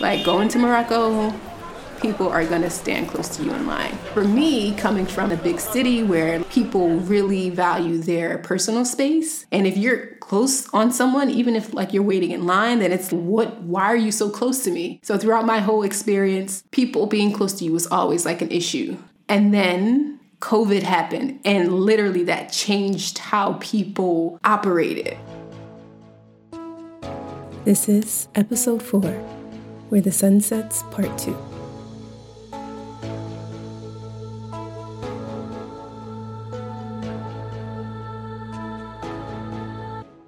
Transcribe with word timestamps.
Like 0.00 0.24
going 0.24 0.48
to 0.50 0.58
Morocco, 0.60 1.34
people 2.00 2.28
are 2.28 2.46
going 2.46 2.62
to 2.62 2.70
stand 2.70 3.08
close 3.08 3.36
to 3.36 3.42
you 3.42 3.52
in 3.52 3.66
line. 3.66 3.98
For 4.14 4.22
me, 4.22 4.74
coming 4.74 5.06
from 5.06 5.32
a 5.32 5.36
big 5.36 5.58
city 5.58 6.04
where 6.04 6.44
people 6.44 6.90
really 6.90 7.50
value 7.50 7.98
their 7.98 8.38
personal 8.38 8.84
space, 8.84 9.44
and 9.50 9.66
if 9.66 9.76
you're 9.76 10.06
close 10.20 10.68
on 10.72 10.92
someone, 10.92 11.30
even 11.30 11.56
if 11.56 11.74
like 11.74 11.92
you're 11.92 12.04
waiting 12.04 12.30
in 12.30 12.46
line, 12.46 12.78
then 12.78 12.92
it's 12.92 13.10
what, 13.10 13.60
why 13.62 13.86
are 13.86 13.96
you 13.96 14.12
so 14.12 14.30
close 14.30 14.62
to 14.62 14.70
me? 14.70 15.00
So 15.02 15.18
throughout 15.18 15.46
my 15.46 15.58
whole 15.58 15.82
experience, 15.82 16.62
people 16.70 17.06
being 17.06 17.32
close 17.32 17.54
to 17.54 17.64
you 17.64 17.72
was 17.72 17.88
always 17.88 18.24
like 18.24 18.40
an 18.40 18.52
issue. 18.52 18.96
And 19.28 19.52
then 19.52 20.20
COVID 20.40 20.84
happened, 20.84 21.40
and 21.44 21.72
literally 21.72 22.22
that 22.24 22.52
changed 22.52 23.18
how 23.18 23.54
people 23.54 24.38
operated. 24.44 25.18
This 27.64 27.88
is 27.88 28.28
episode 28.36 28.80
four, 28.80 29.12
Where 29.88 30.00
the 30.02 30.12
Sun 30.12 30.40
Sets, 30.42 30.82
part 30.90 31.16
two. 31.16 31.36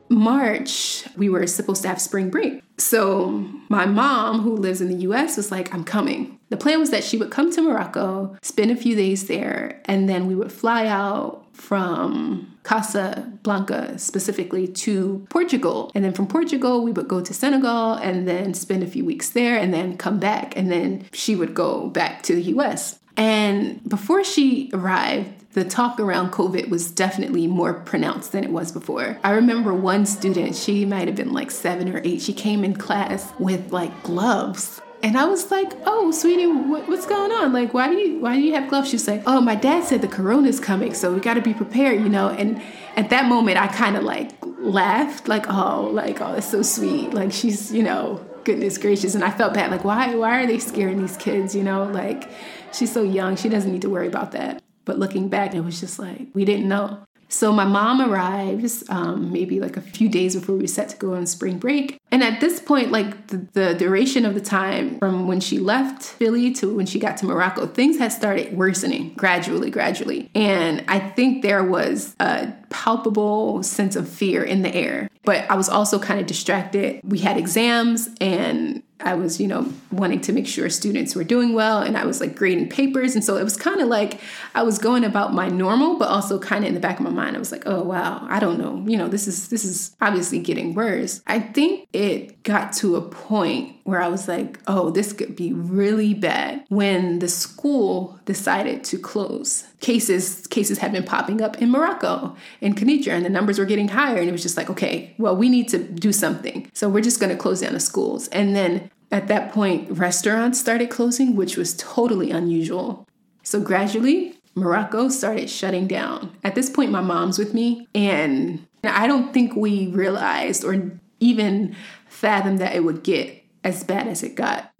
March, 0.08 1.04
we 1.16 1.28
were 1.28 1.46
supposed 1.46 1.82
to 1.82 1.88
have 1.88 2.00
spring 2.00 2.30
break. 2.30 2.62
So 2.78 3.46
my 3.68 3.86
mom, 3.86 4.40
who 4.40 4.56
lives 4.56 4.80
in 4.80 4.88
the 4.88 5.02
US, 5.08 5.36
was 5.36 5.50
like, 5.50 5.72
I'm 5.74 5.84
coming. 5.84 6.38
The 6.48 6.56
plan 6.56 6.80
was 6.80 6.90
that 6.90 7.04
she 7.04 7.16
would 7.16 7.30
come 7.30 7.52
to 7.52 7.62
Morocco, 7.62 8.36
spend 8.42 8.70
a 8.70 8.76
few 8.76 8.96
days 8.96 9.28
there, 9.28 9.80
and 9.84 10.08
then 10.08 10.26
we 10.26 10.34
would 10.34 10.50
fly 10.52 10.86
out 10.86 11.39
from 11.52 12.56
Casablanca 12.64 13.98
specifically 13.98 14.66
to 14.66 15.26
Portugal. 15.30 15.90
And 15.94 16.04
then 16.04 16.12
from 16.12 16.26
Portugal, 16.26 16.82
we 16.82 16.92
would 16.92 17.08
go 17.08 17.20
to 17.20 17.34
Senegal 17.34 17.94
and 17.94 18.26
then 18.26 18.54
spend 18.54 18.82
a 18.82 18.86
few 18.86 19.04
weeks 19.04 19.30
there 19.30 19.56
and 19.58 19.72
then 19.72 19.96
come 19.96 20.18
back. 20.18 20.56
And 20.56 20.70
then 20.70 21.06
she 21.12 21.36
would 21.36 21.54
go 21.54 21.88
back 21.88 22.22
to 22.24 22.34
the 22.34 22.42
US. 22.54 22.98
And 23.16 23.86
before 23.88 24.24
she 24.24 24.70
arrived, 24.72 25.52
the 25.52 25.64
talk 25.64 25.98
around 25.98 26.30
COVID 26.30 26.68
was 26.68 26.90
definitely 26.90 27.46
more 27.46 27.74
pronounced 27.74 28.32
than 28.32 28.44
it 28.44 28.50
was 28.50 28.70
before. 28.70 29.18
I 29.24 29.32
remember 29.32 29.74
one 29.74 30.06
student, 30.06 30.54
she 30.54 30.84
might 30.84 31.08
have 31.08 31.16
been 31.16 31.32
like 31.32 31.50
seven 31.50 31.94
or 31.94 32.00
eight, 32.04 32.22
she 32.22 32.32
came 32.32 32.64
in 32.64 32.74
class 32.74 33.32
with 33.38 33.72
like 33.72 34.02
gloves. 34.04 34.80
And 35.02 35.16
I 35.16 35.24
was 35.24 35.50
like, 35.50 35.72
"Oh, 35.86 36.10
sweetie, 36.10 36.46
what, 36.46 36.86
what's 36.88 37.06
going 37.06 37.32
on? 37.32 37.52
Like, 37.52 37.72
why 37.72 37.88
do 37.88 37.96
you 37.96 38.20
why 38.20 38.36
do 38.36 38.42
you 38.42 38.54
have 38.54 38.68
gloves?" 38.68 38.90
She's 38.90 39.08
like, 39.08 39.22
"Oh, 39.26 39.40
my 39.40 39.54
dad 39.54 39.84
said 39.84 40.02
the 40.02 40.08
corona's 40.08 40.60
coming, 40.60 40.92
so 40.94 41.12
we 41.12 41.20
got 41.20 41.34
to 41.34 41.42
be 41.42 41.54
prepared, 41.54 42.00
you 42.00 42.08
know." 42.08 42.28
And 42.28 42.60
at 42.96 43.10
that 43.10 43.26
moment, 43.26 43.56
I 43.58 43.68
kind 43.68 43.96
of 43.96 44.02
like 44.02 44.32
laughed, 44.58 45.26
like, 45.28 45.46
"Oh, 45.48 45.88
like, 45.92 46.20
oh, 46.20 46.34
it's 46.34 46.50
so 46.50 46.62
sweet." 46.62 47.14
Like 47.14 47.32
she's, 47.32 47.72
you 47.72 47.82
know, 47.82 48.24
goodness 48.44 48.76
gracious. 48.78 49.14
And 49.14 49.24
I 49.24 49.30
felt 49.30 49.54
bad, 49.54 49.70
like, 49.70 49.84
why 49.84 50.14
why 50.14 50.42
are 50.42 50.46
they 50.46 50.58
scaring 50.58 50.98
these 50.98 51.16
kids? 51.16 51.54
You 51.54 51.62
know, 51.62 51.84
like 51.84 52.28
she's 52.72 52.92
so 52.92 53.02
young, 53.02 53.36
she 53.36 53.48
doesn't 53.48 53.72
need 53.72 53.82
to 53.82 53.90
worry 53.90 54.06
about 54.06 54.32
that. 54.32 54.62
But 54.84 54.98
looking 54.98 55.28
back, 55.28 55.54
it 55.54 55.60
was 55.60 55.80
just 55.80 55.98
like, 55.98 56.28
we 56.34 56.44
didn't 56.44 56.68
know. 56.68 57.06
So 57.30 57.52
my 57.52 57.64
mom 57.64 58.00
arrives 58.00 58.84
um, 58.90 59.32
maybe 59.32 59.60
like 59.60 59.76
a 59.76 59.80
few 59.80 60.08
days 60.08 60.34
before 60.34 60.56
we 60.56 60.66
set 60.66 60.88
to 60.90 60.96
go 60.96 61.14
on 61.14 61.26
spring 61.26 61.58
break. 61.58 62.00
And 62.10 62.22
at 62.24 62.40
this 62.40 62.60
point, 62.60 62.90
like 62.90 63.28
the, 63.28 63.36
the, 63.52 63.74
duration 63.74 64.26
of 64.26 64.34
the 64.34 64.40
time 64.40 64.98
from 64.98 65.28
when 65.28 65.40
she 65.40 65.58
left 65.58 66.02
Philly 66.02 66.52
to 66.54 66.74
when 66.74 66.86
she 66.86 66.98
got 66.98 67.16
to 67.18 67.26
Morocco, 67.26 67.66
things 67.66 67.98
had 67.98 68.12
started 68.12 68.56
worsening 68.56 69.14
gradually, 69.14 69.70
gradually. 69.70 70.28
And 70.34 70.84
I 70.88 70.98
think 70.98 71.42
there 71.42 71.62
was 71.62 72.16
a 72.18 72.52
palpable 72.70 73.62
sense 73.62 73.96
of 73.96 74.08
fear 74.08 74.42
in 74.42 74.62
the 74.62 74.74
air. 74.74 75.08
But 75.24 75.50
I 75.50 75.54
was 75.54 75.68
also 75.68 75.98
kind 75.98 76.18
of 76.18 76.26
distracted. 76.26 77.00
We 77.04 77.18
had 77.18 77.36
exams 77.36 78.08
and 78.20 78.82
I 79.00 79.14
was, 79.14 79.40
you 79.40 79.48
know, 79.48 79.70
wanting 79.90 80.20
to 80.22 80.32
make 80.32 80.46
sure 80.46 80.68
students 80.70 81.14
were 81.14 81.24
doing 81.24 81.52
well 81.52 81.82
and 81.82 81.96
I 81.96 82.04
was 82.04 82.20
like 82.20 82.34
grading 82.34 82.68
papers. 82.70 83.14
And 83.14 83.24
so 83.24 83.36
it 83.36 83.44
was 83.44 83.56
kind 83.56 83.80
of 83.80 83.88
like 83.88 84.20
I 84.54 84.62
was 84.62 84.78
going 84.78 85.04
about 85.04 85.34
my 85.34 85.48
normal, 85.48 85.98
but 85.98 86.08
also 86.08 86.38
kind 86.38 86.64
of 86.64 86.68
in 86.68 86.74
the 86.74 86.80
back 86.80 86.98
of 86.98 87.04
my 87.04 87.10
mind, 87.10 87.36
I 87.36 87.38
was 87.38 87.52
like, 87.52 87.64
oh 87.66 87.82
wow, 87.82 88.26
I 88.28 88.40
don't 88.40 88.58
know. 88.58 88.84
You 88.86 88.96
know, 88.96 89.08
this 89.08 89.26
is 89.26 89.48
this 89.48 89.64
is 89.64 89.94
obviously 90.00 90.38
getting 90.38 90.74
worse. 90.74 91.22
I 91.26 91.40
think 91.40 91.88
it 91.92 92.39
got 92.42 92.72
to 92.72 92.96
a 92.96 93.02
point 93.02 93.76
where 93.84 94.00
I 94.00 94.08
was 94.08 94.28
like, 94.28 94.58
oh, 94.66 94.90
this 94.90 95.12
could 95.12 95.36
be 95.36 95.52
really 95.52 96.14
bad 96.14 96.64
when 96.68 97.18
the 97.18 97.28
school 97.28 98.18
decided 98.24 98.84
to 98.84 98.98
close. 98.98 99.64
Cases 99.80 100.46
cases 100.46 100.78
had 100.78 100.92
been 100.92 101.04
popping 101.04 101.42
up 101.42 101.60
in 101.60 101.70
Morocco, 101.70 102.36
in 102.60 102.74
Kenitra, 102.74 103.12
and 103.12 103.24
the 103.24 103.30
numbers 103.30 103.58
were 103.58 103.64
getting 103.64 103.88
higher. 103.88 104.18
And 104.18 104.28
it 104.28 104.32
was 104.32 104.42
just 104.42 104.56
like, 104.56 104.70
okay, 104.70 105.14
well, 105.18 105.36
we 105.36 105.48
need 105.48 105.68
to 105.68 105.78
do 105.78 106.12
something. 106.12 106.70
So 106.72 106.88
we're 106.88 107.02
just 107.02 107.20
gonna 107.20 107.36
close 107.36 107.60
down 107.60 107.74
the 107.74 107.80
schools. 107.80 108.28
And 108.28 108.56
then 108.56 108.90
at 109.10 109.28
that 109.28 109.52
point, 109.52 109.90
restaurants 109.90 110.60
started 110.60 110.90
closing, 110.90 111.36
which 111.36 111.56
was 111.56 111.76
totally 111.76 112.30
unusual. 112.30 113.06
So 113.42 113.60
gradually, 113.60 114.34
Morocco 114.54 115.08
started 115.08 115.50
shutting 115.50 115.86
down. 115.86 116.36
At 116.44 116.54
this 116.54 116.70
point, 116.70 116.90
my 116.90 117.00
mom's 117.00 117.38
with 117.38 117.54
me, 117.54 117.88
and 117.94 118.66
I 118.84 119.06
don't 119.06 119.32
think 119.32 119.56
we 119.56 119.88
realized 119.88 120.64
or 120.64 120.92
even 121.20 121.76
fathomed 122.10 122.58
that 122.58 122.74
it 122.74 122.84
would 122.84 123.02
get 123.02 123.42
as 123.64 123.84
bad 123.84 124.08
as 124.08 124.22
it 124.22 124.34
got. 124.34 124.70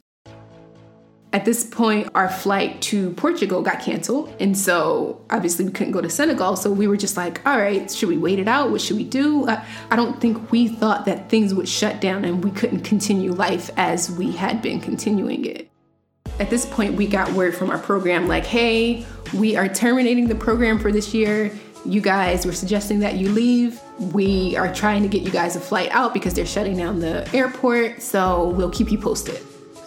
At 1.33 1.45
this 1.45 1.63
point, 1.63 2.09
our 2.13 2.29
flight 2.29 2.83
to 2.83 3.13
Portugal 3.13 3.63
got 3.63 3.81
canceled. 3.81 4.35
And 4.41 4.59
so 4.59 5.25
obviously 5.31 5.65
we 5.65 5.71
couldn't 5.71 5.93
go 5.93 6.01
to 6.01 6.11
Senegal. 6.11 6.57
So 6.57 6.73
we 6.73 6.89
were 6.89 6.97
just 6.97 7.17
like, 7.17 7.47
all 7.47 7.57
right, 7.57 7.89
should 7.89 8.09
we 8.09 8.19
wait 8.19 8.41
it 8.41 8.49
out? 8.49 8.73
What 8.73 8.81
should 8.81 8.97
we 8.97 9.05
do? 9.05 9.49
I, 9.49 9.65
I 9.93 9.97
don't 9.97 10.21
think 10.21 10.51
we 10.51 10.67
thought 10.67 11.05
that 11.05 11.31
things 11.31 11.55
would 11.55 11.69
shut 11.69 12.01
down 12.01 12.25
and 12.25 12.43
we 12.43 12.51
couldn't 12.51 12.81
continue 12.81 13.33
life 13.33 13.71
as 13.77 14.11
we 14.11 14.33
had 14.33 14.61
been 14.61 14.81
continuing 14.81 15.45
it. 15.45 15.71
At 16.41 16.51
this 16.51 16.67
point, 16.67 16.95
we 16.95 17.07
got 17.07 17.31
word 17.33 17.55
from 17.55 17.71
our 17.71 17.79
program 17.79 18.27
like, 18.27 18.45
hey, 18.45 19.07
we 19.33 19.55
are 19.55 19.69
terminating 19.69 20.27
the 20.27 20.35
program 20.35 20.81
for 20.81 20.91
this 20.91 21.15
year. 21.15 21.53
You 21.85 22.01
guys 22.01 22.45
were 22.45 22.53
suggesting 22.53 22.99
that 23.01 23.15
you 23.15 23.29
leave. 23.29 23.81
We 24.01 24.57
are 24.57 24.73
trying 24.75 25.03
to 25.03 25.09
get 25.09 25.23
you 25.23 25.31
guys 25.31 25.57
a 25.57 25.61
flight 25.61 25.91
out 25.91 26.15
because 26.15 26.35
they're 26.35 26.47
shutting 26.47 26.77
down 26.77 27.01
the 27.01 27.29
airport. 27.35 28.03
So 28.03 28.49
we'll 28.49 28.71
keep 28.71 28.91
you 28.91 28.99
posted. 28.99 29.41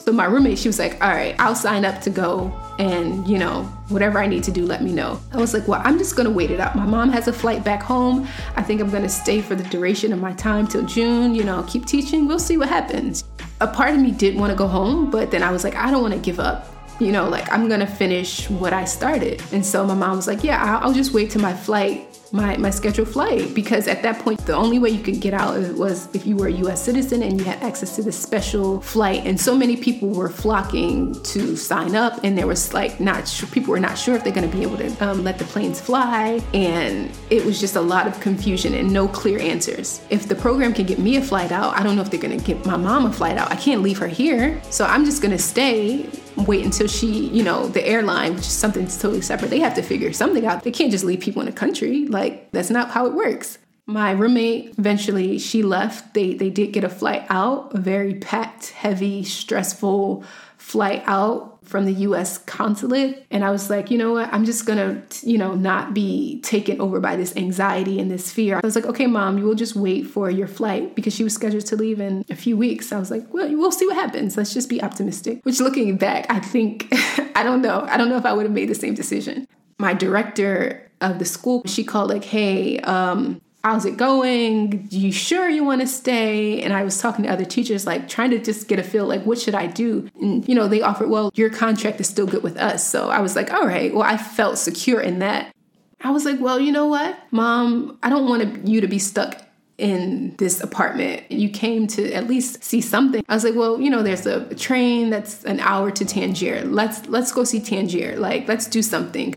So 0.03 0.11
my 0.11 0.25
roommate, 0.25 0.59
she 0.59 0.67
was 0.67 0.79
like, 0.79 1.01
all 1.01 1.11
right, 1.11 1.33
I'll 1.39 1.55
sign 1.55 1.85
up 1.85 2.01
to 2.01 2.09
go 2.09 2.53
and, 2.77 3.25
you 3.25 3.37
know, 3.37 3.63
whatever 3.87 4.19
I 4.19 4.27
need 4.27 4.43
to 4.43 4.51
do, 4.51 4.65
let 4.65 4.83
me 4.83 4.91
know. 4.91 5.17
I 5.31 5.37
was 5.37 5.53
like, 5.53 5.65
well, 5.65 5.81
I'm 5.85 5.97
just 5.97 6.17
gonna 6.17 6.29
wait 6.29 6.51
it 6.51 6.59
out. 6.59 6.75
My 6.75 6.85
mom 6.85 7.09
has 7.11 7.29
a 7.29 7.33
flight 7.33 7.63
back 7.63 7.81
home. 7.81 8.27
I 8.57 8.63
think 8.63 8.81
I'm 8.81 8.89
gonna 8.89 9.07
stay 9.07 9.41
for 9.41 9.55
the 9.55 9.63
duration 9.63 10.11
of 10.11 10.19
my 10.19 10.33
time 10.33 10.67
till 10.67 10.85
June, 10.85 11.33
you 11.33 11.45
know, 11.45 11.63
keep 11.69 11.85
teaching. 11.85 12.27
We'll 12.27 12.37
see 12.37 12.57
what 12.57 12.67
happens. 12.67 13.23
A 13.61 13.67
part 13.67 13.93
of 13.93 13.99
me 14.01 14.11
did 14.11 14.35
wanna 14.35 14.55
go 14.55 14.67
home, 14.67 15.09
but 15.09 15.31
then 15.31 15.41
I 15.41 15.51
was 15.51 15.63
like, 15.63 15.75
I 15.75 15.89
don't 15.89 16.01
wanna 16.01 16.17
give 16.17 16.39
up 16.39 16.69
you 16.99 17.11
know, 17.11 17.27
like 17.27 17.51
I'm 17.51 17.67
gonna 17.67 17.87
finish 17.87 18.49
what 18.49 18.71
I 18.71 18.85
started. 18.85 19.41
And 19.51 19.65
so 19.65 19.85
my 19.85 19.95
mom 19.95 20.15
was 20.15 20.27
like, 20.27 20.43
yeah, 20.43 20.79
I'll 20.81 20.93
just 20.93 21.11
wait 21.11 21.31
till 21.31 21.41
my 21.41 21.53
flight 21.53 22.12
my, 22.33 22.57
my 22.57 22.71
scheduled 22.71 23.07
flight 23.07 23.53
because 23.53 23.87
at 23.87 24.01
that 24.01 24.19
point 24.19 24.43
the 24.47 24.55
only 24.55 24.79
way 24.79 24.89
you 24.89 25.03
could 25.03 25.21
get 25.21 25.35
out 25.35 25.55
was 25.75 26.13
if 26.15 26.25
you 26.25 26.35
were 26.35 26.47
a 26.47 26.51
US 26.51 26.83
citizen 26.83 27.21
and 27.21 27.39
you 27.39 27.45
had 27.45 27.61
access 27.61 27.95
to 27.95 28.01
this 28.01 28.17
special 28.17 28.81
flight. 28.81 29.21
And 29.25 29.39
so 29.39 29.55
many 29.55 29.77
people 29.77 30.09
were 30.09 30.29
flocking 30.29 31.13
to 31.25 31.55
sign 31.55 31.95
up 31.95 32.19
and 32.23 32.35
there 32.35 32.47
was 32.47 32.73
like 32.73 32.99
not 32.99 33.31
people 33.51 33.71
were 33.71 33.79
not 33.79 33.97
sure 33.97 34.15
if 34.15 34.23
they're 34.23 34.33
going 34.33 34.49
to 34.49 34.57
be 34.57 34.63
able 34.63 34.77
to 34.77 35.05
um, 35.05 35.23
let 35.23 35.37
the 35.37 35.45
planes 35.45 35.79
fly. 35.79 36.41
And 36.55 37.11
it 37.29 37.45
was 37.45 37.59
just 37.59 37.75
a 37.75 37.81
lot 37.81 38.07
of 38.07 38.19
confusion 38.19 38.73
and 38.73 38.91
no 38.91 39.07
clear 39.07 39.39
answers. 39.39 40.01
If 40.09 40.27
the 40.27 40.35
program 40.35 40.73
can 40.73 40.87
get 40.87 40.97
me 40.97 41.17
a 41.17 41.21
flight 41.21 41.51
out 41.51 41.77
I 41.77 41.83
don't 41.83 41.95
know 41.95 42.01
if 42.01 42.09
they're 42.09 42.19
going 42.19 42.37
to 42.37 42.43
get 42.43 42.65
my 42.65 42.77
mom 42.77 43.05
a 43.05 43.13
flight 43.13 43.37
out. 43.37 43.51
I 43.51 43.55
can't 43.55 43.83
leave 43.83 43.99
her 43.99 44.07
here. 44.07 44.59
So 44.71 44.85
I'm 44.85 45.05
just 45.05 45.21
going 45.21 45.31
to 45.31 45.43
stay 45.43 46.09
wait 46.37 46.65
until 46.65 46.87
she, 46.87 47.27
you 47.27 47.43
know, 47.43 47.67
the 47.67 47.85
airline, 47.85 48.35
which 48.35 48.45
is 48.45 48.51
something 48.51 48.87
totally 48.87 49.21
separate, 49.21 49.49
they 49.49 49.59
have 49.59 49.75
to 49.75 49.81
figure 49.81 50.13
something 50.13 50.45
out. 50.45 50.63
They 50.63 50.71
can't 50.71 50.91
just 50.91 51.05
leave 51.05 51.19
people 51.19 51.41
in 51.41 51.47
a 51.47 51.53
country. 51.53 52.05
Like, 52.07 52.51
that's 52.51 52.69
not 52.69 52.91
how 52.91 53.05
it 53.05 53.13
works. 53.13 53.57
My 53.85 54.11
roommate 54.11 54.75
eventually 54.77 55.37
she 55.39 55.61
left. 55.61 56.13
They 56.13 56.35
they 56.35 56.49
did 56.49 56.71
get 56.71 56.85
a 56.85 56.89
flight 56.89 57.25
out, 57.29 57.73
a 57.73 57.79
very 57.79 58.15
packed, 58.15 58.69
heavy, 58.69 59.23
stressful 59.23 60.23
flight 60.57 61.03
out 61.05 61.52
from 61.63 61.85
the 61.85 61.93
US 61.93 62.37
consulate. 62.37 63.25
And 63.31 63.43
I 63.43 63.51
was 63.51 63.69
like, 63.69 63.89
you 63.89 63.97
know 63.97 64.13
what? 64.13 64.31
I'm 64.33 64.45
just 64.45 64.65
gonna, 64.65 65.01
you 65.21 65.37
know, 65.37 65.55
not 65.55 65.93
be 65.93 66.41
taken 66.41 66.79
over 66.79 66.99
by 66.99 67.15
this 67.15 67.35
anxiety 67.35 67.99
and 67.99 68.11
this 68.11 68.31
fear. 68.31 68.57
I 68.57 68.61
was 68.63 68.75
like, 68.75 68.85
okay, 68.85 69.07
mom, 69.07 69.37
you 69.37 69.45
will 69.45 69.55
just 69.55 69.75
wait 69.75 70.07
for 70.07 70.29
your 70.29 70.47
flight 70.47 70.95
because 70.95 71.13
she 71.13 71.23
was 71.23 71.33
scheduled 71.33 71.65
to 71.67 71.75
leave 71.75 71.99
in 71.99 72.25
a 72.29 72.35
few 72.35 72.57
weeks. 72.57 72.91
I 72.91 72.99
was 72.99 73.11
like, 73.11 73.33
well, 73.33 73.49
we'll 73.49 73.71
see 73.71 73.87
what 73.87 73.95
happens. 73.95 74.37
Let's 74.37 74.53
just 74.53 74.69
be 74.69 74.81
optimistic. 74.81 75.39
Which 75.43 75.59
looking 75.59 75.97
back, 75.97 76.25
I 76.29 76.39
think, 76.39 76.87
I 77.35 77.43
don't 77.43 77.61
know. 77.61 77.85
I 77.89 77.97
don't 77.97 78.09
know 78.09 78.17
if 78.17 78.25
I 78.25 78.33
would 78.33 78.45
have 78.45 78.53
made 78.53 78.69
the 78.69 78.75
same 78.75 78.93
decision. 78.93 79.47
My 79.79 79.93
director 79.93 80.89
of 81.01 81.19
the 81.19 81.25
school, 81.25 81.63
she 81.65 81.83
called 81.83 82.09
like, 82.09 82.23
hey, 82.23 82.79
um, 82.79 83.41
how's 83.63 83.85
it 83.85 83.95
going? 83.97 84.87
you 84.91 85.11
sure 85.11 85.49
you 85.49 85.63
want 85.63 85.81
to 85.81 85.87
stay? 85.87 86.61
And 86.61 86.73
I 86.73 86.83
was 86.83 86.99
talking 86.99 87.23
to 87.23 87.31
other 87.31 87.45
teachers, 87.45 87.85
like 87.85 88.07
trying 88.09 88.31
to 88.31 88.39
just 88.39 88.67
get 88.67 88.79
a 88.79 88.83
feel, 88.83 89.05
like, 89.05 89.25
what 89.25 89.39
should 89.39 89.55
I 89.55 89.67
do? 89.67 90.09
And, 90.21 90.47
you 90.47 90.53
know, 90.53 90.67
they 90.67 90.81
offered, 90.81 91.09
well, 91.09 91.31
your 91.35 91.49
contract 91.49 91.99
is 91.99 92.07
still 92.07 92.27
good 92.27 92.43
with 92.43 92.57
us. 92.57 92.87
So 92.87 93.09
I 93.09 93.19
was 93.19 93.35
like, 93.35 93.53
all 93.53 93.65
right, 93.65 93.93
well, 93.93 94.03
I 94.03 94.17
felt 94.17 94.57
secure 94.57 94.99
in 94.99 95.19
that. 95.19 95.53
I 96.01 96.11
was 96.11 96.25
like, 96.25 96.39
well, 96.41 96.59
you 96.59 96.71
know 96.73 96.87
what, 96.87 97.17
mom, 97.31 97.97
I 98.03 98.09
don't 98.09 98.27
want 98.27 98.67
you 98.67 98.81
to 98.81 98.87
be 98.87 98.99
stuck 98.99 99.41
in 99.77 100.35
this 100.37 100.61
apartment. 100.61 101.31
You 101.31 101.49
came 101.49 101.87
to 101.87 102.11
at 102.13 102.27
least 102.27 102.61
see 102.63 102.81
something. 102.81 103.23
I 103.29 103.33
was 103.33 103.45
like, 103.45 103.55
well, 103.55 103.79
you 103.79 103.89
know, 103.89 104.03
there's 104.03 104.25
a 104.25 104.53
train 104.55 105.09
that's 105.09 105.45
an 105.45 105.61
hour 105.61 105.91
to 105.91 106.05
Tangier. 106.05 106.63
Let's 106.65 107.07
let's 107.07 107.31
go 107.31 107.43
see 107.43 107.61
Tangier. 107.61 108.17
Like, 108.17 108.47
let's 108.47 108.67
do 108.67 108.81
something. 108.81 109.33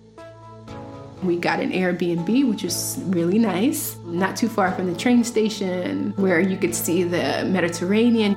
We 1.23 1.37
got 1.37 1.61
an 1.61 1.73
Airbnb, 1.73 2.49
which 2.49 2.63
was 2.63 2.99
really 3.07 3.39
nice, 3.39 3.97
not 4.05 4.37
too 4.37 4.49
far 4.49 4.73
from 4.73 4.93
the 4.93 4.99
train 4.99 5.25
station, 5.25 6.13
where 6.17 6.41
you 6.41 6.57
could 6.57 6.75
see 6.75 7.05
the 7.05 7.45
Mediterranean. 7.47 8.37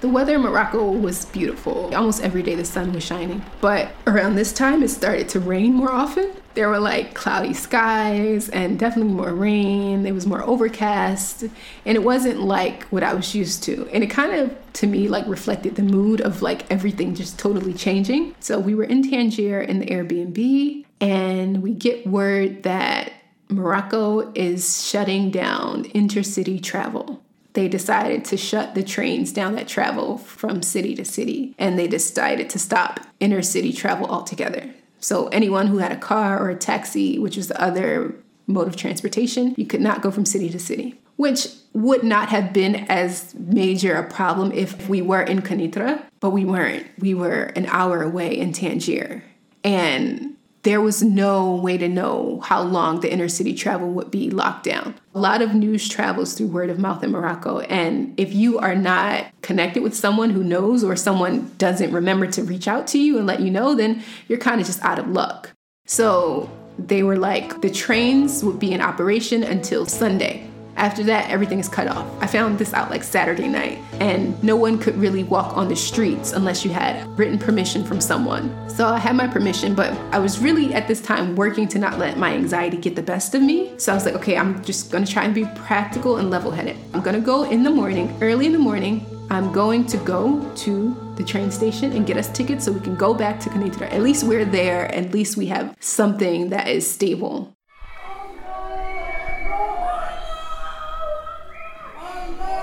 The 0.00 0.08
weather 0.08 0.34
in 0.34 0.42
Morocco 0.42 0.90
was 0.90 1.24
beautiful. 1.24 1.94
Almost 1.94 2.22
every 2.22 2.42
day 2.42 2.54
the 2.54 2.64
sun 2.64 2.92
was 2.92 3.02
shining. 3.02 3.42
But 3.60 3.92
around 4.06 4.34
this 4.34 4.52
time, 4.52 4.82
it 4.82 4.88
started 4.88 5.28
to 5.30 5.40
rain 5.40 5.72
more 5.72 5.90
often. 5.90 6.32
There 6.54 6.68
were 6.68 6.78
like 6.78 7.14
cloudy 7.14 7.54
skies 7.54 8.48
and 8.50 8.78
definitely 8.78 9.12
more 9.12 9.34
rain. 9.34 10.06
It 10.06 10.12
was 10.12 10.26
more 10.26 10.42
overcast. 10.42 11.42
And 11.42 11.96
it 11.96 12.02
wasn't 12.02 12.40
like 12.40 12.84
what 12.84 13.02
I 13.02 13.14
was 13.14 13.34
used 13.34 13.62
to. 13.64 13.88
And 13.92 14.04
it 14.04 14.08
kind 14.08 14.32
of, 14.32 14.56
to 14.74 14.86
me, 14.86 15.08
like 15.08 15.26
reflected 15.26 15.76
the 15.76 15.82
mood 15.82 16.20
of 16.20 16.42
like 16.42 16.70
everything 16.70 17.14
just 17.14 17.38
totally 17.38 17.74
changing. 17.74 18.34
So 18.40 18.58
we 18.58 18.74
were 18.74 18.84
in 18.84 19.02
Tangier 19.08 19.60
in 19.60 19.78
the 19.78 19.86
Airbnb, 19.86 20.84
and 21.00 21.62
we 21.62 21.72
get 21.74 22.06
word 22.06 22.62
that 22.62 23.12
Morocco 23.48 24.32
is 24.34 24.86
shutting 24.86 25.30
down 25.30 25.84
intercity 25.84 26.62
travel 26.62 27.22
they 27.56 27.68
decided 27.68 28.22
to 28.22 28.36
shut 28.36 28.74
the 28.74 28.82
trains 28.82 29.32
down 29.32 29.54
that 29.54 29.66
travel 29.66 30.18
from 30.18 30.62
city 30.62 30.94
to 30.94 31.06
city 31.06 31.54
and 31.58 31.78
they 31.78 31.88
decided 31.88 32.50
to 32.50 32.58
stop 32.58 33.00
inner 33.18 33.40
city 33.40 33.72
travel 33.72 34.06
altogether. 34.06 34.70
So 35.00 35.28
anyone 35.28 35.66
who 35.68 35.78
had 35.78 35.90
a 35.90 35.96
car 35.96 36.38
or 36.38 36.50
a 36.50 36.54
taxi, 36.54 37.18
which 37.18 37.38
was 37.38 37.48
the 37.48 37.58
other 37.60 38.14
mode 38.46 38.68
of 38.68 38.76
transportation, 38.76 39.54
you 39.56 39.64
could 39.64 39.80
not 39.80 40.02
go 40.02 40.10
from 40.10 40.26
city 40.26 40.50
to 40.50 40.58
city, 40.58 41.00
which 41.16 41.48
would 41.72 42.04
not 42.04 42.28
have 42.28 42.52
been 42.52 42.74
as 42.90 43.34
major 43.34 43.94
a 43.94 44.06
problem 44.06 44.52
if 44.52 44.86
we 44.86 45.00
were 45.00 45.22
in 45.22 45.40
Kenitra, 45.40 46.02
but 46.20 46.30
we 46.30 46.44
weren't. 46.44 46.86
We 46.98 47.14
were 47.14 47.44
an 47.56 47.64
hour 47.66 48.02
away 48.02 48.36
in 48.36 48.52
Tangier. 48.52 49.24
And 49.64 50.35
there 50.66 50.80
was 50.80 51.00
no 51.00 51.54
way 51.54 51.78
to 51.78 51.88
know 51.88 52.40
how 52.42 52.60
long 52.60 52.98
the 52.98 53.12
inner 53.12 53.28
city 53.28 53.54
travel 53.54 53.88
would 53.88 54.10
be 54.10 54.30
locked 54.30 54.64
down. 54.64 54.96
A 55.14 55.20
lot 55.20 55.40
of 55.40 55.54
news 55.54 55.88
travels 55.88 56.34
through 56.34 56.48
word 56.48 56.70
of 56.70 56.80
mouth 56.80 57.04
in 57.04 57.12
Morocco. 57.12 57.60
And 57.60 58.12
if 58.18 58.34
you 58.34 58.58
are 58.58 58.74
not 58.74 59.26
connected 59.42 59.84
with 59.84 59.94
someone 59.94 60.30
who 60.30 60.42
knows 60.42 60.82
or 60.82 60.96
someone 60.96 61.52
doesn't 61.56 61.92
remember 61.92 62.26
to 62.26 62.42
reach 62.42 62.66
out 62.66 62.88
to 62.88 62.98
you 62.98 63.16
and 63.16 63.28
let 63.28 63.38
you 63.38 63.48
know, 63.48 63.76
then 63.76 64.02
you're 64.26 64.40
kind 64.40 64.60
of 64.60 64.66
just 64.66 64.82
out 64.82 64.98
of 64.98 65.08
luck. 65.08 65.52
So 65.86 66.50
they 66.80 67.04
were 67.04 67.16
like, 67.16 67.60
the 67.60 67.70
trains 67.70 68.42
would 68.42 68.58
be 68.58 68.72
in 68.72 68.80
operation 68.80 69.44
until 69.44 69.86
Sunday. 69.86 70.50
After 70.76 71.02
that, 71.04 71.30
everything 71.30 71.58
is 71.58 71.68
cut 71.68 71.88
off. 71.88 72.06
I 72.20 72.26
found 72.26 72.58
this 72.58 72.74
out 72.74 72.90
like 72.90 73.02
Saturday 73.02 73.48
night, 73.48 73.78
and 73.94 74.40
no 74.42 74.56
one 74.56 74.78
could 74.78 74.96
really 74.96 75.24
walk 75.24 75.56
on 75.56 75.68
the 75.68 75.76
streets 75.76 76.32
unless 76.32 76.64
you 76.64 76.70
had 76.70 77.06
written 77.18 77.38
permission 77.38 77.84
from 77.84 78.00
someone. 78.00 78.68
So 78.68 78.86
I 78.86 78.98
had 78.98 79.16
my 79.16 79.26
permission, 79.26 79.74
but 79.74 79.92
I 80.12 80.18
was 80.18 80.38
really 80.38 80.74
at 80.74 80.86
this 80.86 81.00
time 81.00 81.34
working 81.34 81.66
to 81.68 81.78
not 81.78 81.98
let 81.98 82.18
my 82.18 82.34
anxiety 82.34 82.76
get 82.76 82.94
the 82.94 83.02
best 83.02 83.34
of 83.34 83.42
me. 83.42 83.72
So 83.78 83.92
I 83.92 83.94
was 83.94 84.04
like, 84.04 84.14
okay, 84.16 84.36
I'm 84.36 84.62
just 84.64 84.90
gonna 84.90 85.06
try 85.06 85.24
and 85.24 85.34
be 85.34 85.46
practical 85.54 86.18
and 86.18 86.30
level 86.30 86.50
headed. 86.50 86.76
I'm 86.92 87.00
gonna 87.00 87.20
go 87.20 87.44
in 87.44 87.62
the 87.62 87.70
morning, 87.70 88.14
early 88.20 88.46
in 88.46 88.52
the 88.52 88.58
morning. 88.58 89.06
I'm 89.28 89.52
going 89.52 89.86
to 89.86 89.96
go 89.98 90.48
to 90.56 91.14
the 91.16 91.24
train 91.24 91.50
station 91.50 91.92
and 91.92 92.06
get 92.06 92.16
us 92.16 92.30
tickets 92.30 92.64
so 92.64 92.70
we 92.70 92.80
can 92.80 92.94
go 92.94 93.12
back 93.12 93.40
to 93.40 93.50
Kenitra. 93.50 93.92
At 93.92 94.02
least 94.02 94.24
we're 94.24 94.44
there, 94.44 94.86
at 94.94 95.12
least 95.12 95.36
we 95.36 95.46
have 95.46 95.74
something 95.80 96.50
that 96.50 96.68
is 96.68 96.88
stable. 96.88 97.55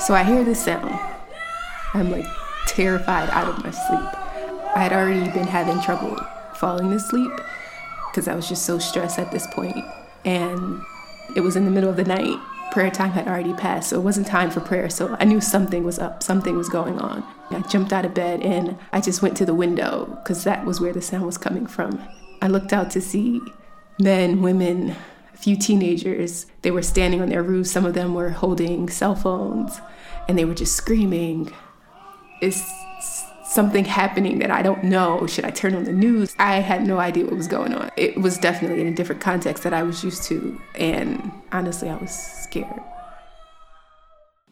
So 0.06 0.14
I 0.14 0.26
hear 0.26 0.44
this 0.44 0.66
sound. 0.66 1.00
I'm 1.94 2.12
like 2.12 2.26
terrified 2.68 3.30
out 3.30 3.48
of 3.48 3.64
my 3.64 3.72
sleep. 3.72 4.10
I 4.76 4.80
had 4.80 4.92
already 4.92 5.32
been 5.32 5.48
having 5.48 5.80
trouble 5.82 6.18
falling 6.56 6.92
asleep 6.92 7.32
because 8.12 8.28
I 8.28 8.36
was 8.36 8.50
just 8.50 8.66
so 8.66 8.80
stressed 8.80 9.18
at 9.18 9.32
this 9.32 9.48
point. 9.48 9.78
And 10.26 10.82
it 11.38 11.40
was 11.40 11.56
in 11.56 11.64
the 11.64 11.72
middle 11.72 11.90
of 11.90 11.96
the 11.96 12.04
night. 12.04 12.38
Prayer 12.74 12.92
time 12.92 13.12
had 13.12 13.30
already 13.30 13.54
passed, 13.54 13.92
so 13.92 13.96
it 13.98 14.04
wasn't 14.04 14.28
time 14.28 14.52
for 14.52 14.60
prayer. 14.60 14.90
So 14.90 15.16
I 15.22 15.24
knew 15.24 15.40
something 15.40 15.86
was 15.86 16.00
up, 16.00 16.22
something 16.22 16.58
was 16.58 16.68
going 16.68 17.00
on. 17.00 17.24
I 17.52 17.62
jumped 17.62 17.94
out 17.94 18.04
of 18.04 18.14
bed 18.14 18.42
and 18.42 18.78
I 18.92 19.00
just 19.00 19.22
went 19.22 19.38
to 19.38 19.46
the 19.46 19.54
window 19.54 20.20
because 20.22 20.44
that 20.44 20.66
was 20.66 20.82
where 20.82 20.92
the 20.92 21.02
sound 21.02 21.26
was 21.26 21.38
coming 21.38 21.66
from. 21.66 22.02
I 22.42 22.48
looked 22.48 22.74
out 22.74 22.92
to 22.92 23.00
see 23.00 23.40
men, 24.00 24.42
women, 24.42 24.98
a 25.34 25.38
few 25.38 25.56
teenagers. 25.56 26.46
They 26.62 26.72
were 26.72 26.82
standing 26.82 27.22
on 27.22 27.30
their 27.30 27.44
roofs. 27.44 27.72
Some 27.72 27.86
of 27.86 27.94
them 27.94 28.14
were 28.14 28.30
holding 28.30 28.90
cell 28.90 29.16
phones 29.16 29.80
and 30.28 30.38
they 30.38 30.46
were 30.46 30.54
just 30.54 30.76
screaming. 30.76 31.54
Is 32.42 32.64
something 33.46 33.86
happening 33.86 34.40
that 34.40 34.52
I 34.52 34.62
don't 34.62 34.84
know? 34.84 35.28
Should 35.28 35.46
I 35.46 35.52
turn 35.52 35.76
on 35.76 35.84
the 35.84 35.94
news? 35.94 36.36
I 36.40 36.56
had 36.56 36.86
no 36.86 37.00
idea 37.00 37.26
what 37.26 37.36
was 37.36 37.48
going 37.48 37.74
on. 37.74 37.92
It 37.96 38.20
was 38.20 38.38
definitely 38.38 38.82
in 38.82 38.88
a 38.88 38.96
different 38.96 39.22
context 39.22 39.64
that 39.64 39.74
I 39.74 39.84
was 39.84 40.04
used 40.04 40.24
to. 40.24 40.60
And 40.76 41.32
honestly, 41.52 41.90
I 41.90 41.96
was 41.96 42.12
scared. 42.12 42.82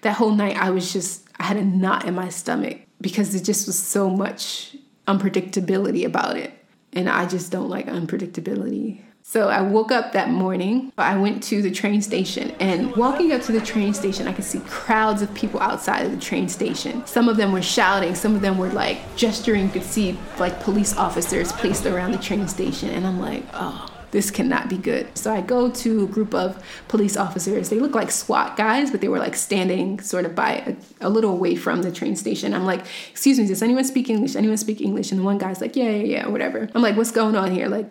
That 0.02 0.16
whole 0.16 0.32
night, 0.32 0.58
I 0.58 0.70
was 0.72 0.94
just, 0.94 1.28
I 1.40 1.44
had 1.44 1.58
a 1.58 1.64
knot 1.64 2.06
in 2.06 2.16
my 2.16 2.30
stomach 2.30 2.80
because 3.00 3.34
it 3.36 3.44
just 3.44 3.68
was 3.68 3.78
so 3.78 4.10
much 4.10 4.76
unpredictability 5.08 6.06
about 6.06 6.38
it. 6.38 6.54
And 6.94 7.10
I 7.10 7.26
just 7.26 7.52
don't 7.52 7.70
like 7.70 7.88
unpredictability. 7.88 9.02
So 9.24 9.50
I 9.50 9.62
woke 9.62 9.92
up 9.92 10.14
that 10.14 10.30
morning. 10.30 10.92
I 10.98 11.18
went 11.18 11.44
to 11.44 11.62
the 11.62 11.72
train 11.72 12.02
station, 12.02 12.52
and 12.60 12.96
walking 12.96 13.32
up 13.32 13.42
to 13.44 13.52
the 13.52 13.62
train 13.62 13.94
station, 13.94 14.28
I 14.28 14.34
could 14.34 14.46
see 14.46 14.60
crowds 14.62 15.22
of 15.22 15.34
people 15.34 15.60
outside 15.60 16.06
of 16.06 16.12
the 16.12 16.20
train 16.20 16.50
station. 16.50 17.06
Some 17.06 17.30
of 17.30 17.38
them 17.38 17.52
were 17.52 17.62
shouting, 17.62 18.16
some 18.16 18.36
of 18.36 18.42
them 18.42 18.58
were 18.58 18.70
like 18.70 19.00
gesturing. 19.16 19.66
You 19.66 19.72
could 19.72 19.84
see 19.84 20.18
like 20.38 20.60
police 20.62 20.98
officers 20.98 21.52
placed 21.52 21.86
around 21.86 22.12
the 22.12 22.18
train 22.18 22.48
station, 22.48 22.90
and 22.90 23.06
I'm 23.06 23.20
like, 23.20 23.44
oh 23.54 23.88
this 24.12 24.30
cannot 24.30 24.70
be 24.70 24.78
good. 24.78 25.18
So 25.18 25.34
I 25.34 25.42
go 25.42 25.72
to 25.72 26.04
a 26.04 26.08
group 26.08 26.34
of 26.34 26.62
police 26.88 27.18
officers. 27.18 27.70
They 27.70 27.80
look 27.80 27.96
like 27.96 28.12
SWAT 28.12 28.58
guys, 28.58 28.92
but 28.92 29.02
they 29.02 29.08
were 29.08 29.20
like 29.20 29.36
standing 29.36 30.00
sort 30.00 30.26
of 30.26 30.36
by 30.36 30.78
a, 31.02 31.08
a 31.08 31.10
little 31.10 31.32
away 31.32 31.56
from 31.56 31.82
the 31.82 31.92
train 31.92 32.16
station. 32.16 32.54
I'm 32.54 32.66
like, 32.66 32.86
excuse 33.10 33.40
me, 33.40 33.48
does 33.48 33.64
anyone 33.64 33.84
speak 33.84 34.10
English? 34.10 34.36
Anyone 34.36 34.58
speak 34.58 34.82
English? 34.82 35.12
And 35.12 35.24
one 35.24 35.38
guy's 35.38 35.62
like, 35.62 35.76
yeah, 35.76 35.90
yeah, 35.90 36.04
yeah, 36.04 36.28
whatever. 36.28 36.70
I'm 36.76 36.82
like, 36.82 36.98
what's 36.98 37.12
going 37.12 37.36
on 37.36 37.52
here? 37.52 37.68
Like, 37.68 37.90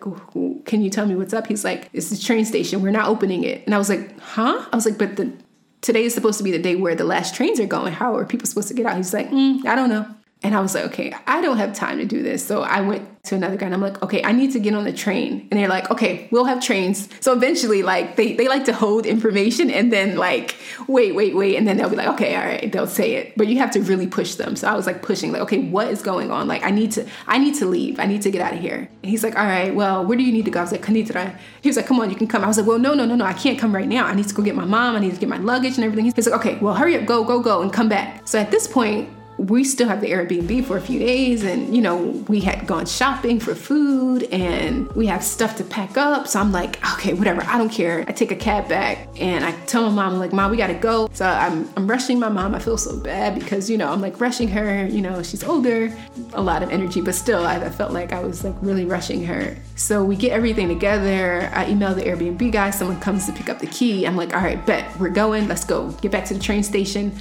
can 0.65 0.81
you 0.81 0.89
tell 0.89 1.05
me 1.05 1.15
what's 1.15 1.33
up? 1.33 1.47
He's 1.47 1.63
like, 1.63 1.89
it's 1.93 2.09
the 2.09 2.17
train 2.17 2.45
station. 2.45 2.81
We're 2.81 2.91
not 2.91 3.09
opening 3.09 3.43
it. 3.43 3.65
And 3.65 3.73
I 3.73 3.77
was 3.77 3.89
like, 3.89 4.19
huh? 4.19 4.65
I 4.71 4.75
was 4.75 4.85
like, 4.85 4.97
but 4.97 5.15
the 5.15 5.33
today 5.81 6.03
is 6.03 6.13
supposed 6.13 6.37
to 6.37 6.43
be 6.43 6.51
the 6.51 6.59
day 6.59 6.75
where 6.75 6.95
the 6.95 7.03
last 7.03 7.35
trains 7.35 7.59
are 7.59 7.65
going. 7.65 7.93
How 7.93 8.15
are 8.15 8.25
people 8.25 8.45
supposed 8.45 8.67
to 8.67 8.73
get 8.73 8.85
out? 8.85 8.97
He's 8.97 9.13
like, 9.13 9.29
mm, 9.31 9.65
I 9.65 9.75
don't 9.75 9.89
know. 9.89 10.05
And 10.43 10.55
I 10.55 10.59
was 10.59 10.73
like, 10.73 10.85
okay, 10.85 11.13
I 11.27 11.39
don't 11.41 11.57
have 11.57 11.73
time 11.73 11.99
to 11.99 12.05
do 12.05 12.23
this. 12.23 12.43
So 12.43 12.63
I 12.63 12.81
went 12.81 13.23
to 13.25 13.35
another 13.35 13.57
guy 13.57 13.67
and 13.67 13.75
I'm 13.75 13.81
like, 13.81 14.01
okay, 14.01 14.23
I 14.23 14.31
need 14.31 14.51
to 14.53 14.59
get 14.59 14.73
on 14.73 14.85
the 14.85 14.93
train. 14.93 15.47
And 15.51 15.59
they're 15.59 15.67
like, 15.67 15.91
okay, 15.91 16.27
we'll 16.31 16.45
have 16.45 16.59
trains. 16.59 17.07
So 17.19 17.33
eventually, 17.33 17.83
like, 17.83 18.15
they, 18.15 18.33
they 18.33 18.47
like 18.47 18.65
to 18.65 18.73
hold 18.73 19.05
information 19.05 19.69
and 19.69 19.93
then, 19.93 20.17
like, 20.17 20.55
wait, 20.87 21.13
wait, 21.13 21.35
wait. 21.35 21.57
And 21.57 21.67
then 21.67 21.77
they'll 21.77 21.91
be 21.91 21.95
like, 21.95 22.07
okay, 22.07 22.35
all 22.35 22.43
right, 22.43 22.71
they'll 22.71 22.87
say 22.87 23.13
it. 23.13 23.37
But 23.37 23.47
you 23.47 23.59
have 23.59 23.69
to 23.71 23.81
really 23.81 24.07
push 24.07 24.33
them. 24.33 24.55
So 24.55 24.67
I 24.67 24.73
was 24.73 24.87
like 24.87 25.03
pushing, 25.03 25.31
like, 25.31 25.43
okay, 25.43 25.59
what 25.59 25.89
is 25.89 26.01
going 26.01 26.31
on? 26.31 26.47
Like, 26.47 26.63
I 26.63 26.71
need 26.71 26.91
to, 26.93 27.07
I 27.27 27.37
need 27.37 27.53
to 27.55 27.67
leave. 27.67 27.99
I 27.99 28.07
need 28.07 28.23
to 28.23 28.31
get 28.31 28.41
out 28.41 28.53
of 28.53 28.59
here. 28.59 28.89
And 29.03 29.09
he's 29.11 29.23
like, 29.23 29.37
all 29.37 29.45
right, 29.45 29.75
well, 29.75 30.03
where 30.03 30.17
do 30.17 30.23
you 30.23 30.31
need 30.31 30.45
to 30.45 30.51
go? 30.51 30.61
I 30.61 30.63
was 30.63 30.71
like, 30.71 30.81
Kenitra. 30.81 31.37
He 31.61 31.69
was 31.69 31.77
like, 31.77 31.85
come 31.85 31.99
on, 31.99 32.09
you 32.09 32.15
can 32.15 32.27
come. 32.27 32.43
I 32.43 32.47
was 32.47 32.57
like, 32.57 32.65
well, 32.65 32.79
no, 32.79 32.95
no, 32.95 33.05
no, 33.05 33.13
no, 33.13 33.25
I 33.25 33.33
can't 33.33 33.59
come 33.59 33.75
right 33.75 33.87
now. 33.87 34.07
I 34.07 34.15
need 34.15 34.27
to 34.27 34.33
go 34.33 34.41
get 34.41 34.55
my 34.55 34.65
mom. 34.65 34.95
I 34.95 34.99
need 34.99 35.13
to 35.13 35.19
get 35.19 35.29
my 35.29 35.37
luggage 35.37 35.75
and 35.75 35.83
everything. 35.83 36.05
He's 36.05 36.27
like, 36.27 36.39
okay, 36.39 36.57
well, 36.57 36.73
hurry 36.73 36.97
up, 36.97 37.05
go, 37.05 37.23
go, 37.23 37.39
go, 37.39 37.61
and 37.61 37.71
come 37.71 37.87
back. 37.87 38.27
So 38.27 38.39
at 38.39 38.49
this 38.49 38.67
point, 38.67 39.07
we 39.47 39.63
still 39.63 39.87
have 39.87 40.01
the 40.01 40.11
Airbnb 40.11 40.65
for 40.65 40.77
a 40.77 40.81
few 40.81 40.99
days, 40.99 41.43
and 41.43 41.75
you 41.75 41.81
know, 41.81 41.97
we 42.27 42.41
had 42.41 42.67
gone 42.67 42.85
shopping 42.85 43.39
for 43.39 43.55
food 43.55 44.23
and 44.31 44.91
we 44.93 45.07
have 45.07 45.23
stuff 45.23 45.55
to 45.57 45.63
pack 45.63 45.97
up. 45.97 46.27
So 46.27 46.39
I'm 46.39 46.51
like, 46.51 46.77
okay, 46.93 47.13
whatever, 47.13 47.43
I 47.43 47.57
don't 47.57 47.69
care. 47.69 48.05
I 48.07 48.11
take 48.11 48.31
a 48.31 48.35
cab 48.35 48.67
back 48.67 49.07
and 49.19 49.43
I 49.43 49.51
tell 49.65 49.89
my 49.89 50.09
mom, 50.09 50.19
like, 50.19 50.33
Mom, 50.33 50.51
we 50.51 50.57
gotta 50.57 50.73
go. 50.73 51.09
So 51.13 51.25
I'm, 51.25 51.69
I'm 51.75 51.89
rushing 51.89 52.19
my 52.19 52.29
mom. 52.29 52.53
I 52.53 52.59
feel 52.59 52.77
so 52.77 52.97
bad 52.97 53.35
because, 53.35 53.69
you 53.69 53.77
know, 53.77 53.91
I'm 53.91 54.01
like 54.01 54.19
rushing 54.19 54.47
her, 54.49 54.85
you 54.85 55.01
know, 55.01 55.23
she's 55.23 55.43
older, 55.43 55.95
a 56.33 56.41
lot 56.41 56.63
of 56.63 56.69
energy, 56.69 57.01
but 57.01 57.15
still, 57.15 57.45
I, 57.45 57.55
I 57.55 57.69
felt 57.69 57.91
like 57.91 58.13
I 58.13 58.21
was 58.21 58.43
like 58.43 58.55
really 58.61 58.85
rushing 58.85 59.25
her. 59.25 59.57
So 59.75 60.03
we 60.03 60.15
get 60.15 60.31
everything 60.31 60.67
together. 60.67 61.49
I 61.53 61.69
email 61.69 61.95
the 61.95 62.03
Airbnb 62.03 62.51
guy, 62.51 62.69
someone 62.69 62.99
comes 62.99 63.25
to 63.25 63.33
pick 63.33 63.49
up 63.49 63.59
the 63.59 63.67
key. 63.67 64.05
I'm 64.05 64.15
like, 64.15 64.35
all 64.35 64.41
right, 64.41 64.63
bet, 64.65 64.97
we're 64.99 65.09
going, 65.09 65.47
let's 65.47 65.65
go. 65.65 65.89
Get 66.01 66.11
back 66.11 66.25
to 66.25 66.33
the 66.33 66.39
train 66.39 66.63
station 66.63 67.11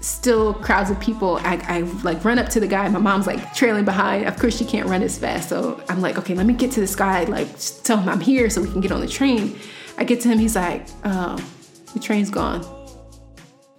still 0.00 0.54
crowds 0.54 0.90
of 0.90 1.00
people. 1.00 1.38
I, 1.42 1.56
I, 1.68 1.80
like 2.02 2.24
run 2.24 2.38
up 2.38 2.48
to 2.50 2.60
the 2.60 2.66
guy. 2.66 2.88
My 2.88 2.98
mom's 2.98 3.26
like 3.26 3.54
trailing 3.54 3.84
behind. 3.84 4.26
Of 4.26 4.38
course, 4.38 4.56
she 4.56 4.64
can't 4.64 4.88
run 4.88 5.02
as 5.02 5.18
fast. 5.18 5.48
So 5.48 5.82
I'm 5.88 6.00
like, 6.00 6.18
okay, 6.18 6.34
let 6.34 6.46
me 6.46 6.54
get 6.54 6.72
to 6.72 6.80
this 6.80 6.94
guy. 6.94 7.24
Like, 7.24 7.48
tell 7.82 7.98
him 7.98 8.08
I'm 8.08 8.20
here 8.20 8.50
so 8.50 8.60
we 8.60 8.70
can 8.70 8.80
get 8.80 8.92
on 8.92 9.00
the 9.00 9.08
train. 9.08 9.58
I 9.96 10.04
get 10.04 10.20
to 10.22 10.28
him. 10.28 10.38
He's 10.38 10.56
like, 10.56 10.86
oh, 11.04 11.44
the 11.94 12.00
train's 12.00 12.30
gone. 12.30 12.64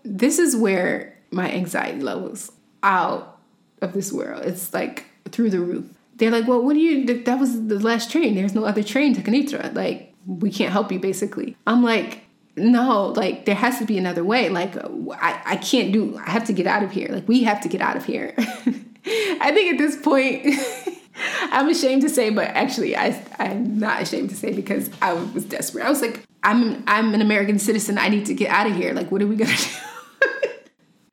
This 0.03 0.39
is 0.39 0.55
where 0.55 1.17
my 1.31 1.51
anxiety 1.51 2.01
levels 2.01 2.51
out 2.83 3.39
of 3.81 3.93
this 3.93 4.11
world. 4.11 4.45
It's 4.45 4.73
like 4.73 5.05
through 5.31 5.51
the 5.51 5.59
roof. 5.59 5.85
They're 6.15 6.31
like, 6.31 6.47
well, 6.47 6.61
what 6.61 6.73
do 6.73 6.79
you? 6.79 7.23
That 7.23 7.39
was 7.39 7.67
the 7.67 7.79
last 7.79 8.11
train. 8.11 8.35
There's 8.35 8.53
no 8.53 8.65
other 8.65 8.83
train 8.83 9.13
to 9.15 9.21
Kenitra. 9.21 9.73
Like, 9.73 10.13
we 10.25 10.51
can't 10.51 10.71
help 10.71 10.91
you, 10.91 10.99
basically. 10.99 11.55
I'm 11.65 11.81
like, 11.81 12.25
no, 12.59 13.07
like 13.07 13.45
there 13.45 13.55
has 13.55 13.79
to 13.79 13.85
be 13.85 13.97
another 13.97 14.23
way. 14.23 14.49
Like 14.49 14.75
I, 14.77 15.41
I 15.45 15.55
can't 15.57 15.91
do, 15.91 16.17
I 16.17 16.29
have 16.29 16.45
to 16.45 16.53
get 16.53 16.67
out 16.67 16.83
of 16.83 16.91
here. 16.91 17.07
Like 17.09 17.27
we 17.27 17.43
have 17.43 17.61
to 17.61 17.69
get 17.69 17.81
out 17.81 17.95
of 17.97 18.05
here. 18.05 18.33
I 18.37 19.51
think 19.53 19.73
at 19.73 19.77
this 19.77 19.95
point, 20.01 20.45
I'm 21.51 21.69
ashamed 21.69 22.01
to 22.03 22.09
say, 22.09 22.29
but 22.29 22.47
actually 22.47 22.95
I, 22.95 23.23
I'm 23.39 23.79
not 23.79 24.01
ashamed 24.01 24.29
to 24.29 24.35
say 24.35 24.53
because 24.53 24.89
I 25.01 25.13
was 25.13 25.45
desperate. 25.45 25.85
I 25.85 25.89
was 25.89 26.01
like, 26.01 26.23
I'm, 26.43 26.83
I'm 26.87 27.13
an 27.13 27.21
American 27.21 27.59
citizen. 27.59 27.97
I 27.97 28.09
need 28.09 28.25
to 28.27 28.33
get 28.33 28.49
out 28.49 28.67
of 28.67 28.75
here. 28.75 28.93
Like, 28.93 29.11
what 29.11 29.21
are 29.21 29.27
we 29.27 29.35
going 29.35 29.51
to 29.55 29.57
do? 29.57 29.75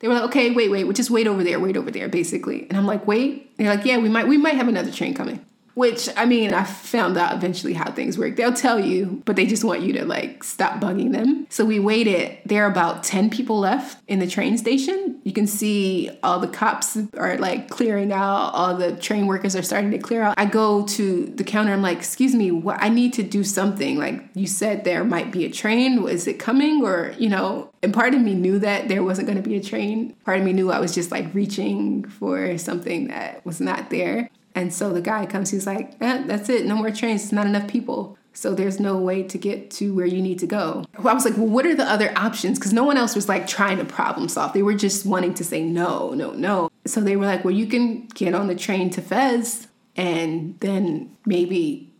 they 0.00 0.08
were 0.08 0.14
like, 0.14 0.24
okay, 0.24 0.50
wait, 0.50 0.70
wait, 0.70 0.84
we'll 0.84 0.92
just 0.92 1.10
wait 1.10 1.26
over 1.26 1.42
there, 1.42 1.58
wait 1.58 1.76
over 1.76 1.90
there, 1.90 2.08
basically. 2.08 2.68
And 2.68 2.78
I'm 2.78 2.86
like, 2.86 3.06
wait. 3.06 3.56
they're 3.56 3.74
like, 3.74 3.84
yeah, 3.84 3.98
we 3.98 4.08
might, 4.08 4.28
we 4.28 4.36
might 4.36 4.54
have 4.54 4.68
another 4.68 4.90
train 4.90 5.14
coming. 5.14 5.44
Which 5.76 6.08
I 6.16 6.24
mean, 6.24 6.54
I 6.54 6.64
found 6.64 7.18
out 7.18 7.34
eventually 7.34 7.74
how 7.74 7.92
things 7.92 8.16
work. 8.16 8.36
They'll 8.36 8.54
tell 8.54 8.80
you, 8.80 9.22
but 9.26 9.36
they 9.36 9.44
just 9.44 9.62
want 9.62 9.82
you 9.82 9.92
to 9.92 10.06
like 10.06 10.42
stop 10.42 10.80
bugging 10.80 11.12
them. 11.12 11.46
So 11.50 11.66
we 11.66 11.78
waited. 11.78 12.38
There 12.46 12.64
are 12.64 12.70
about 12.70 13.04
10 13.04 13.28
people 13.28 13.58
left 13.58 14.02
in 14.08 14.18
the 14.18 14.26
train 14.26 14.56
station. 14.56 15.20
You 15.22 15.34
can 15.34 15.46
see 15.46 16.10
all 16.22 16.38
the 16.40 16.48
cops 16.48 16.96
are 17.18 17.36
like 17.36 17.68
clearing 17.68 18.10
out, 18.10 18.54
all 18.54 18.74
the 18.74 18.96
train 18.96 19.26
workers 19.26 19.54
are 19.54 19.62
starting 19.62 19.90
to 19.90 19.98
clear 19.98 20.22
out. 20.22 20.34
I 20.38 20.46
go 20.46 20.86
to 20.86 21.26
the 21.26 21.44
counter, 21.44 21.74
I'm 21.74 21.82
like, 21.82 21.98
excuse 21.98 22.34
me, 22.34 22.50
what 22.50 22.78
I 22.80 22.88
need 22.88 23.12
to 23.12 23.22
do 23.22 23.44
something. 23.44 23.98
Like 23.98 24.24
you 24.32 24.46
said 24.46 24.84
there 24.84 25.04
might 25.04 25.30
be 25.30 25.44
a 25.44 25.50
train. 25.50 26.08
Is 26.08 26.26
it 26.26 26.38
coming? 26.38 26.86
Or, 26.86 27.14
you 27.18 27.28
know, 27.28 27.70
and 27.82 27.92
part 27.92 28.14
of 28.14 28.22
me 28.22 28.32
knew 28.32 28.58
that 28.60 28.88
there 28.88 29.04
wasn't 29.04 29.28
going 29.28 29.42
to 29.42 29.46
be 29.46 29.56
a 29.56 29.62
train. 29.62 30.16
Part 30.24 30.38
of 30.38 30.44
me 30.46 30.54
knew 30.54 30.72
I 30.72 30.80
was 30.80 30.94
just 30.94 31.10
like 31.10 31.34
reaching 31.34 32.04
for 32.04 32.56
something 32.56 33.08
that 33.08 33.44
was 33.44 33.60
not 33.60 33.90
there. 33.90 34.30
And 34.56 34.72
so 34.72 34.92
the 34.92 35.02
guy 35.02 35.26
comes, 35.26 35.50
he's 35.50 35.66
like, 35.66 35.92
eh, 36.00 36.24
that's 36.26 36.48
it, 36.48 36.64
no 36.64 36.76
more 36.76 36.90
trains, 36.90 37.24
it's 37.24 37.32
not 37.32 37.46
enough 37.46 37.68
people. 37.68 38.16
So 38.32 38.54
there's 38.54 38.80
no 38.80 38.96
way 38.96 39.22
to 39.22 39.38
get 39.38 39.70
to 39.72 39.94
where 39.94 40.06
you 40.06 40.20
need 40.20 40.38
to 40.40 40.46
go. 40.46 40.84
I 40.98 41.14
was 41.14 41.24
like, 41.24 41.36
well, 41.36 41.46
what 41.46 41.64
are 41.64 41.74
the 41.74 41.84
other 41.84 42.12
options? 42.16 42.58
Because 42.58 42.72
no 42.72 42.84
one 42.84 42.96
else 42.96 43.14
was 43.14 43.28
like 43.28 43.46
trying 43.46 43.78
to 43.78 43.84
problem 43.84 44.28
solve. 44.28 44.52
They 44.54 44.62
were 44.62 44.74
just 44.74 45.06
wanting 45.06 45.34
to 45.34 45.44
say 45.44 45.62
no, 45.62 46.12
no, 46.12 46.32
no. 46.32 46.70
So 46.86 47.00
they 47.00 47.16
were 47.16 47.26
like, 47.26 47.44
well, 47.44 47.54
you 47.54 47.66
can 47.66 48.06
get 48.08 48.34
on 48.34 48.46
the 48.46 48.54
train 48.54 48.90
to 48.90 49.02
Fez 49.02 49.68
and 49.94 50.58
then 50.60 51.16
maybe 51.24 51.94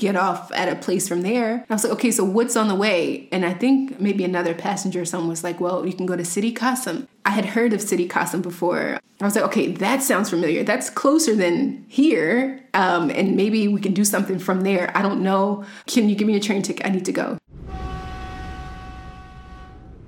get 0.00 0.16
off 0.16 0.50
at 0.52 0.66
a 0.66 0.74
place 0.76 1.06
from 1.06 1.20
there. 1.20 1.62
I 1.68 1.74
was 1.74 1.84
like, 1.84 1.92
okay, 1.92 2.10
so 2.10 2.24
what's 2.24 2.56
on 2.56 2.68
the 2.68 2.74
way? 2.74 3.28
And 3.30 3.44
I 3.44 3.52
think 3.52 4.00
maybe 4.00 4.24
another 4.24 4.54
passenger 4.54 5.04
someone 5.04 5.28
was 5.28 5.44
like, 5.44 5.60
well, 5.60 5.86
you 5.86 5.92
can 5.92 6.06
go 6.06 6.16
to 6.16 6.24
Sidi 6.24 6.52
Kasim. 6.52 7.06
I 7.26 7.30
had 7.30 7.44
heard 7.44 7.74
of 7.74 7.82
Sidi 7.82 8.08
Kasim 8.08 8.40
before. 8.40 8.98
I 9.20 9.24
was 9.24 9.36
like, 9.36 9.44
okay, 9.44 9.72
that 9.72 10.02
sounds 10.02 10.30
familiar. 10.30 10.64
That's 10.64 10.88
closer 10.88 11.36
than 11.36 11.84
here. 11.86 12.64
Um, 12.72 13.10
and 13.10 13.36
maybe 13.36 13.68
we 13.68 13.78
can 13.78 13.92
do 13.92 14.06
something 14.06 14.38
from 14.38 14.62
there. 14.62 14.90
I 14.96 15.02
don't 15.02 15.22
know. 15.22 15.66
Can 15.86 16.08
you 16.08 16.16
give 16.16 16.26
me 16.26 16.34
a 16.34 16.40
train 16.40 16.62
ticket? 16.62 16.86
I 16.86 16.88
need 16.88 17.04
to 17.04 17.12
go. 17.12 17.36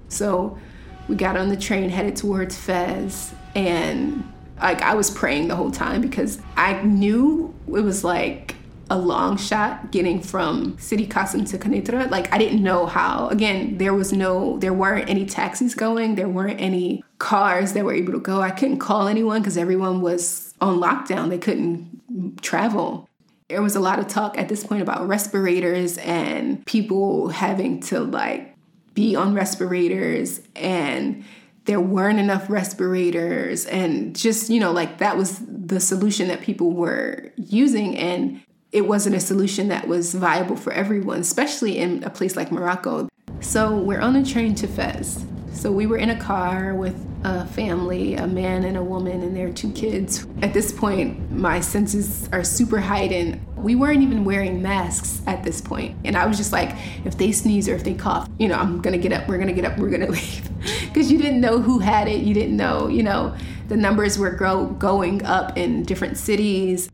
So 0.09 0.59
we 1.07 1.17
got 1.17 1.37
on 1.37 1.51
the 1.51 1.57
train, 1.57 1.91
headed 1.91 2.17
towards 2.17 2.57
Fez, 2.57 3.35
and 3.55 4.27
like 4.63 4.81
I 4.81 4.95
was 4.95 5.11
praying 5.11 5.49
the 5.49 5.57
whole 5.57 5.71
time 5.71 6.01
because 6.01 6.41
I 6.57 6.81
knew 6.83 7.53
it 7.67 7.83
was 7.83 8.05
like 8.05 8.52
a 8.93 8.99
long 8.99 9.39
shot 9.39 9.91
getting 9.91 10.21
from 10.21 10.77
Sidi 10.79 11.07
Kasim 11.07 11.47
to 11.47 11.57
Kenitra. 11.57 12.11
Like 12.11 12.31
I 12.31 12.37
didn't 12.37 12.63
know 12.63 12.85
how. 12.85 13.29
Again, 13.29 13.79
there 13.79 13.95
was 13.95 14.13
no, 14.13 14.59
there 14.59 14.75
weren't 14.75 15.09
any 15.09 15.25
taxis 15.25 15.75
going. 15.75 16.15
There 16.15 16.29
weren't 16.29 16.61
any 16.61 17.03
cars 17.19 17.73
that 17.73 17.87
were 17.87 17.95
able 17.95 18.13
to 18.13 18.21
go. 18.21 18.43
I 18.43 18.51
couldn't 18.51 18.81
call 18.81 19.09
anyone 19.09 19.41
because 19.41 19.57
everyone 19.57 20.03
was 20.03 20.53
on 20.61 20.79
lockdown. 20.79 21.31
They 21.31 21.39
couldn't 21.39 22.43
travel. 22.43 23.09
There 23.49 23.63
was 23.63 23.75
a 23.75 23.81
lot 23.81 23.99
of 23.99 24.09
talk 24.09 24.37
at 24.37 24.51
this 24.51 24.63
point 24.63 24.83
about 24.83 25.09
respirators 25.09 25.97
and 25.97 26.65
people 26.67 27.29
having 27.29 27.81
to 27.85 28.01
like 28.01 28.55
be 28.93 29.17
on 29.17 29.33
respirators 29.33 30.43
and 30.55 31.25
there 31.65 31.81
weren't 31.81 32.19
enough 32.19 32.51
respirators 32.51 33.65
and 33.67 34.15
just 34.17 34.51
you 34.51 34.61
know 34.61 34.73
like 34.73 34.99
that 34.99 35.17
was 35.17 35.41
the 35.47 35.81
solution 35.81 36.29
that 36.29 36.41
people 36.43 36.73
were 36.73 37.31
using 37.37 37.97
and 37.97 38.43
it 38.73 38.87
wasn't 38.87 39.15
a 39.15 39.21
solution 39.21 39.69
that 39.69 39.87
was 39.87 40.15
viable 40.15 40.57
for 40.57 40.73
everyone, 40.73 41.21
especially 41.21 41.79
in 41.79 42.03
a 42.05 42.11
place 42.11 42.37
like 42.37 42.51
Morocco. 42.51 43.09
So 43.41 43.77
we're 43.77 44.01
on 44.01 44.17
a 44.17 44.25
train 44.25 44.55
to 44.57 44.67
Fez. 44.67 45.25
So 45.53 45.71
we 45.71 45.87
were 45.87 45.99
in 45.99 46.09
a 46.09 46.19
car 46.19 46.75
with 46.75 46.97
a 47.25 47.47
family, 47.49 48.15
a 48.15 48.27
man 48.27 48.65
and 48.65 48.77
a 48.77 48.83
woman, 48.83 49.23
and 49.23 49.37
their 49.37 49.53
two 49.53 49.71
kids. 49.73 50.27
At 50.41 50.55
this 50.55 50.73
point, 50.73 51.31
my 51.31 51.61
senses 51.61 52.29
are 52.33 52.43
super 52.43 52.81
heightened. 52.81 53.41
We 53.57 53.75
weren't 53.75 54.03
even 54.03 54.25
wearing 54.25 54.63
masks 54.63 55.21
at 55.27 55.45
this 55.45 55.61
point. 55.61 55.95
And 56.05 56.17
I 56.17 56.27
was 56.27 56.39
just 56.39 56.53
like, 56.53 56.75
if 57.05 57.19
they 57.19 57.31
sneeze 57.31 57.69
or 57.69 57.75
if 57.75 57.85
they 57.85 57.95
cough, 57.95 58.29
you 58.39 58.49
know, 58.49 58.57
I'm 58.57 58.81
gonna 58.81 58.99
get 58.99 59.13
up, 59.13 59.29
we're 59.29 59.39
gonna 59.39 59.53
get 59.53 59.67
up, 59.67 59.79
we're 59.79 59.91
gonna 59.91 60.11
leave. 60.11 60.49
Because 60.89 61.13
you 61.13 61.19
didn't 61.19 61.41
know 61.41 61.61
who 61.61 61.79
had 61.79 62.09
it, 62.09 62.23
you 62.23 62.33
didn't 62.33 62.57
know, 62.57 62.89
you 62.89 63.03
know, 63.03 63.37
the 63.69 63.77
numbers 63.77 64.19
were 64.19 64.31
grow- 64.31 64.67
going 64.67 65.25
up 65.25 65.57
in 65.57 65.83
different 65.85 66.17
cities. 66.17 66.91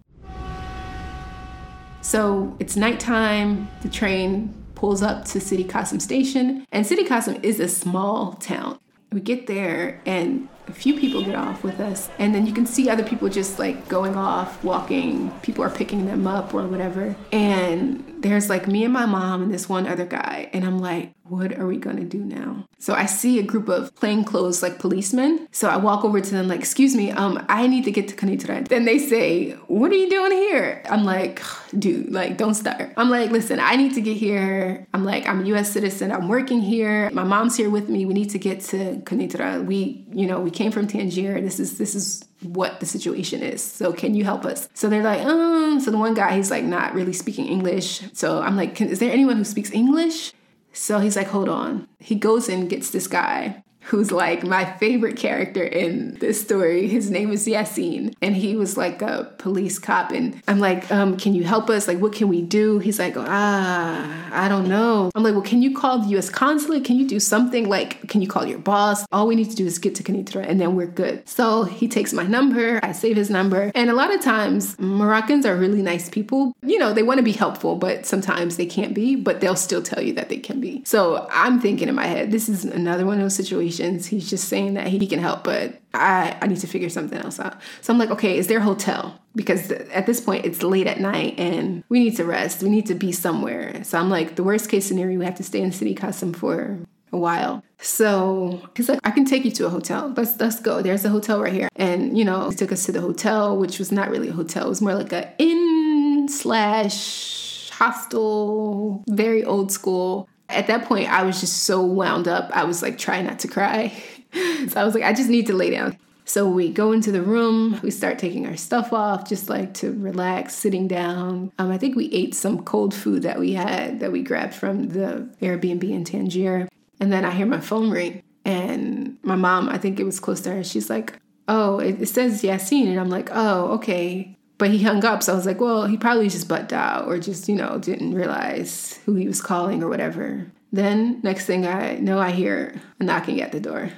So 2.09 2.57
it's 2.59 2.75
nighttime, 2.75 3.69
the 3.83 3.89
train 3.91 4.55
pulls 4.75 5.03
up 5.03 5.27
to 5.27 5.41
Sidi 5.43 5.63
Kasim 5.63 6.01
Station, 6.01 6.67
and 6.73 6.87
Sidi 6.87 7.05
Kasim 7.05 7.39
is 7.43 7.61
a 7.61 7.69
small 7.69 8.33
town. 8.33 8.79
We 9.13 9.21
get 9.21 9.47
there, 9.47 10.01
and 10.07 10.49
a 10.69 10.73
few 10.73 10.99
people 10.99 11.25
get 11.25 11.35
off 11.35 11.63
with 11.65 11.81
us, 11.81 12.11
and 12.19 12.35
then 12.35 12.47
you 12.47 12.53
can 12.53 12.67
see 12.67 12.89
other 12.89 13.05
people 13.05 13.29
just 13.29 13.59
like 13.59 13.89
going 13.89 14.17
off, 14.17 14.63
walking. 14.63 15.31
People 15.43 15.65
are 15.65 15.71
picking 15.71 16.07
them 16.07 16.27
up 16.27 16.55
or 16.55 16.67
whatever. 16.67 17.17
And 17.33 18.05
there's 18.23 18.49
like 18.49 18.67
me 18.67 18.85
and 18.85 18.93
my 18.93 19.07
mom 19.07 19.43
and 19.43 19.55
this 19.55 19.69
one 19.69 19.87
other 19.87 20.07
guy, 20.07 20.51
and 20.53 20.65
I'm 20.65 20.79
like, 20.79 21.13
what 21.29 21.59
are 21.59 21.67
we 21.67 21.77
gonna 21.77 22.05
do 22.05 22.19
now? 22.19 22.65
So 22.79 22.95
I 22.95 23.07
see 23.07 23.39
a 23.39 23.43
group 23.43 23.69
of 23.69 23.95
plainclothes 23.95 24.63
like 24.63 24.79
policemen. 24.79 25.49
So 25.53 25.69
I 25.69 25.77
walk 25.77 26.05
over 26.05 26.21
to 26.21 26.31
them 26.31 26.49
like, 26.49 26.61
excuse 26.61 26.95
me, 26.95 27.11
um, 27.11 27.45
I 27.49 27.67
need 27.67 27.85
to 27.85 27.91
get 27.91 28.09
to 28.09 28.17
Kenitra. 28.17 28.67
Then 28.67 28.85
they 28.85 28.99
say, 28.99 29.53
what 29.67 29.91
are 29.93 29.97
you 29.97 30.09
doing 30.09 30.33
here? 30.33 30.83
I'm 30.89 31.05
like, 31.05 31.43
dude, 31.79 32.13
like, 32.13 32.39
don't 32.39 32.55
start. 32.55 32.93
I'm 32.97 33.11
like, 33.11 33.31
listen, 33.31 33.61
I 33.61 33.77
need 33.77 33.95
to 33.95 34.01
get 34.01 34.17
here. 34.17 34.87
I'm 34.95 35.05
like, 35.05 35.29
I'm 35.29 35.43
a 35.43 35.45
US 35.57 35.71
citizen. 35.71 36.13
I'm 36.13 36.29
working 36.29 36.61
here. 36.61 37.11
My 37.11 37.25
mom's 37.25 37.57
here 37.57 37.71
with 37.71 37.89
me. 37.89 38.07
We 38.07 38.15
need 38.15 38.31
to 38.31 38.39
get 38.39 38.61
to 38.63 38.97
Kenitra. 39.05 39.65
We, 39.65 40.07
you 40.13 40.27
know, 40.27 40.41
we 40.41 40.51
came 40.59 40.73
from 40.73 40.89
Tangier. 40.89 41.41
This 41.41 41.61
is 41.61 41.79
this 41.79 41.95
is 41.95 42.25
what 42.43 42.81
the 42.81 42.87
situation 42.87 43.43
is. 43.43 43.63
So 43.63 43.93
can 43.93 44.15
you 44.15 44.25
help 44.25 44.45
us? 44.45 44.69
So 44.75 44.89
they're 44.89 45.05
like, 45.05 45.25
um. 45.25 45.81
So 45.81 45.93
the 45.93 45.99
one 45.99 46.15
guy, 46.15 46.37
he's 46.37 46.51
like 46.51 46.65
not 46.65 46.95
really 46.95 47.13
speaking 47.13 47.47
English. 47.47 48.03
So 48.13 48.43
I'm 48.43 48.57
like, 48.57 48.81
is 48.81 48.99
there 48.99 49.13
anyone 49.13 49.37
who 49.37 49.45
speaks 49.45 49.71
English? 49.71 50.33
So 50.73 50.99
he's 50.99 51.17
like, 51.17 51.29
hold 51.29 51.49
on. 51.49 51.87
He 52.01 52.17
goes 52.17 52.49
and 52.49 52.69
gets 52.69 52.91
this 52.91 53.07
guy 53.07 53.63
who's 53.89 54.13
like 54.13 54.45
my 54.45 54.67
favorite 54.77 55.17
character 55.17 55.65
in 55.65 56.15
this 56.17 56.39
story. 56.39 56.87
His 56.89 57.11
name 57.11 57.33
is 57.33 57.47
Yassine, 57.47 58.15
and 58.21 58.37
he 58.37 58.55
was 58.55 58.77
like 58.77 59.01
a 59.01 59.33
police 59.39 59.79
cop. 59.79 60.11
And 60.11 60.43
I'm 60.47 60.59
like, 60.59 60.91
um, 60.93 61.17
can 61.17 61.35
you 61.35 61.45
help 61.45 61.71
us? 61.71 61.89
Like, 61.89 61.99
what 61.99 62.13
can 62.13 62.29
we 62.29 62.43
do? 62.43 62.81
He's 62.81 62.99
like, 62.99 63.15
ah, 63.17 64.29
I 64.31 64.49
don't 64.49 64.69
know. 64.69 65.11
I'm 65.15 65.23
like, 65.23 65.33
well, 65.33 65.43
can 65.43 65.63
you 65.63 65.75
call 65.75 66.01
the 66.01 66.09
U.S. 66.11 66.29
consulate? 66.29 66.85
Can 66.85 66.97
you 66.97 67.09
do 67.09 67.19
something? 67.19 67.69
Like, 67.69 68.07
can 68.09 68.21
you 68.21 68.29
call 68.29 68.47
your 68.47 68.59
boss? 68.59 69.07
All 69.11 69.27
we 69.27 69.35
need 69.35 69.49
to 69.49 69.57
do 69.57 69.65
is 69.65 69.79
get 69.79 69.95
to 69.95 70.03
Kenitra, 70.03 70.47
and 70.47 70.61
then 70.61 70.77
we're 70.77 70.87
good. 70.87 71.27
So 71.27 71.65
he 71.65 71.89
takes 71.89 72.13
my 72.13 72.25
number. 72.25 72.81
I 72.83 72.93
save 72.93 73.17
his 73.17 73.31
number, 73.31 73.73
and 73.75 73.89
a 73.89 73.95
lot 73.95 74.13
of 74.13 74.21
times 74.21 74.79
Moroccans 74.79 75.47
are 75.47 75.57
really 75.57 75.81
nice 75.81 76.11
people. 76.11 76.55
You 76.63 76.79
know, 76.79 76.93
they 76.93 77.03
want 77.03 77.19
to 77.19 77.25
be 77.25 77.33
helpful, 77.33 77.77
but 77.77 78.05
sometimes 78.05 78.59
they 78.59 78.67
can't 78.67 78.93
be. 78.93 79.17
But 79.17 79.41
they'll 79.41 79.57
still 79.57 79.83
tell 79.83 80.03
you 80.03 80.13
that 80.15 80.29
they 80.29 80.37
can 80.37 80.61
be. 80.61 80.83
So 80.85 81.27
I'm 81.31 81.59
thinking 81.59 81.89
in 81.89 81.95
my 81.95 82.07
head, 82.07 82.33
this 82.33 82.51
is 82.51 82.67
another 82.67 83.07
one 83.07 83.17
of 83.17 83.23
those 83.23 83.35
situations 83.35 83.78
He's 83.79 84.29
just 84.29 84.49
saying 84.49 84.75
that 84.75 84.89
he 84.89 85.07
can 85.07 85.19
help, 85.19 85.45
but 85.45 85.81
I, 85.95 86.37
I 86.41 86.47
need 86.47 86.59
to 86.59 86.67
figure 86.67 86.89
something 86.89 87.19
else 87.19 87.41
out. 87.41 87.61
So 87.81 87.93
I'm 87.93 87.99
like, 87.99 88.11
okay, 88.11 88.37
is 88.37 88.47
there 88.47 88.59
a 88.59 88.63
hotel? 88.63 89.21
Because 89.35 89.71
at 89.71 90.07
this 90.07 90.21
point, 90.21 90.45
it's 90.45 90.63
late 90.63 90.87
at 90.87 91.01
night 91.01 91.39
and 91.39 91.85
we 91.89 92.01
need 92.01 92.17
to 92.17 92.25
rest. 92.25 92.63
We 92.63 92.71
need 92.71 92.87
to 92.87 92.95
be 92.95 93.13
somewhere. 93.13 93.85
So 93.85 93.99
I'm 93.99 94.11
like, 94.11 94.37
the 94.37 94.43
worst 94.43 94.69
case 94.69 94.87
scenario, 94.87 95.19
we 95.19 95.25
have 95.25 95.37
to 95.37 95.45
stay 95.45 95.61
in 95.61 95.73
Sidi 95.73 95.95
Kasim 95.95 96.33
for 96.33 96.79
a 97.13 97.17
while. 97.17 97.63
So 97.79 98.61
he's 98.77 98.89
like, 98.89 99.01
I 99.05 99.11
can 99.11 99.25
take 99.25 99.45
you 99.45 99.51
to 99.53 99.67
a 99.67 99.71
hotel. 99.71 100.13
Let's 100.17 100.39
let's 100.41 100.61
go. 100.61 100.83
There's 100.83 101.05
a 101.05 101.09
hotel 101.09 101.41
right 101.41 101.53
here. 101.53 101.69
And 101.77 102.19
you 102.19 102.25
know, 102.25 102.51
he 102.51 102.57
took 102.57 102.73
us 102.73 102.85
to 102.87 102.93
the 102.93 103.01
hotel, 103.01 103.57
which 103.57 103.79
was 103.79 103.93
not 103.93 104.11
really 104.11 104.29
a 104.29 104.33
hotel. 104.33 104.67
It 104.67 104.69
was 104.69 104.83
more 104.83 104.95
like 104.95 105.13
a 105.13 105.33
inn 105.39 106.27
slash 106.29 107.71
hostel, 107.71 109.05
very 109.09 109.45
old 109.45 109.71
school. 109.71 110.29
At 110.49 110.67
that 110.69 110.87
point, 110.87 111.09
I 111.09 111.23
was 111.23 111.41
just 111.41 111.65
so 111.65 111.83
wound 111.83 112.27
up. 112.27 112.51
I 112.53 112.65
was 112.65 112.83
like 112.83 112.99
trying 112.99 113.27
not 113.27 113.39
to 113.41 113.49
cry. 113.49 113.93
so 114.69 114.81
I 114.81 114.85
was 114.85 114.95
like, 114.95 115.05
I 115.05 115.13
just 115.13 115.29
need 115.29 115.47
to 115.49 115.55
lay 115.55 115.71
down. 115.71 115.99
So 116.29 116.47
we 116.47 116.71
go 116.71 116.93
into 116.93 117.11
the 117.11 117.23
room, 117.23 117.81
we 117.83 117.91
start 117.91 118.19
taking 118.19 118.47
our 118.47 118.57
stuff 118.57 118.93
off, 118.93 119.27
just 119.27 119.49
like 119.49 119.73
to 119.75 119.93
relax, 119.93 120.55
sitting 120.55 120.87
down. 120.87 121.53
Um, 121.59 121.71
I 121.71 121.79
think 121.79 121.97
we 121.97 122.13
ate 122.13 122.35
some 122.35 122.65
cold 122.65 122.95
food 122.95 123.23
that 123.23 123.39
we 123.39 123.55
had 123.55 124.01
that 124.01 124.13
we 124.13 124.23
grabbed 124.23 124.55
from 124.55 124.89
the 124.91 125.27
Airbnb 125.41 125.85
in 125.85 126.05
Tangier. 126.05 126.69
And 127.01 127.11
then 127.11 127.25
I 127.25 127.31
hear 127.31 127.47
my 127.47 127.61
phone 127.61 127.91
ring, 127.91 128.23
and 128.45 129.17
my 129.23 129.37
mom, 129.37 129.71
I 129.71 129.79
think 129.79 129.99
it 129.99 130.05
was 130.05 130.21
close 130.21 130.43
to 130.43 130.51
her, 130.51 130.65
she's 130.65 130.91
like, 130.91 131.19
Oh, 131.49 131.79
it, 131.79 132.07
says 132.09 132.43
Yassine. 132.43 132.89
And 132.89 133.01
I'm 133.01 133.09
like, 133.09 133.31
Oh, 133.33 133.73
okay. 133.75 134.37
But 134.59 134.71
he 134.71 134.83
hung 134.83 135.05
up, 135.05 135.23
so 135.23 135.33
I 135.33 135.37
was 135.37 135.47
like, 135.47 135.61
well, 135.61 135.87
he 135.87 135.97
probably 135.97 136.29
just 136.29 136.49
butt 136.49 136.73
out 136.73 137.07
or 137.07 137.19
just, 137.19 137.49
you 137.49 137.55
know, 137.55 137.79
didn't 137.79 138.13
realize 138.13 138.99
who 139.07 139.15
he 139.15 139.29
was 139.29 139.41
calling 139.41 139.83
or 139.85 139.89
whatever. 139.89 140.51
Then, 140.73 141.21
next 141.23 141.47
thing 141.47 141.65
I 141.65 141.95
know, 141.97 142.19
I 142.19 142.33
hear 142.33 142.75
a 142.99 143.05
knocking 143.05 143.41
at 143.41 143.53
the 143.53 143.61
door. 143.61 143.91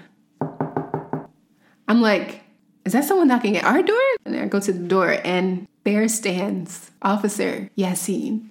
I'm 1.88 2.02
like, 2.02 2.43
is 2.85 2.93
that 2.93 3.05
someone 3.05 3.29
knocking 3.29 3.57
at 3.57 3.64
our 3.64 3.83
door? 3.83 4.00
And 4.26 4.37
I 4.37 4.47
go 4.47 4.61
to 4.61 4.73
the 4.73 4.87
door, 4.87 5.17
and 5.25 5.67
there 5.85 6.07
stands 6.09 6.90
Officer 7.02 7.71
Yassine. 7.76 8.50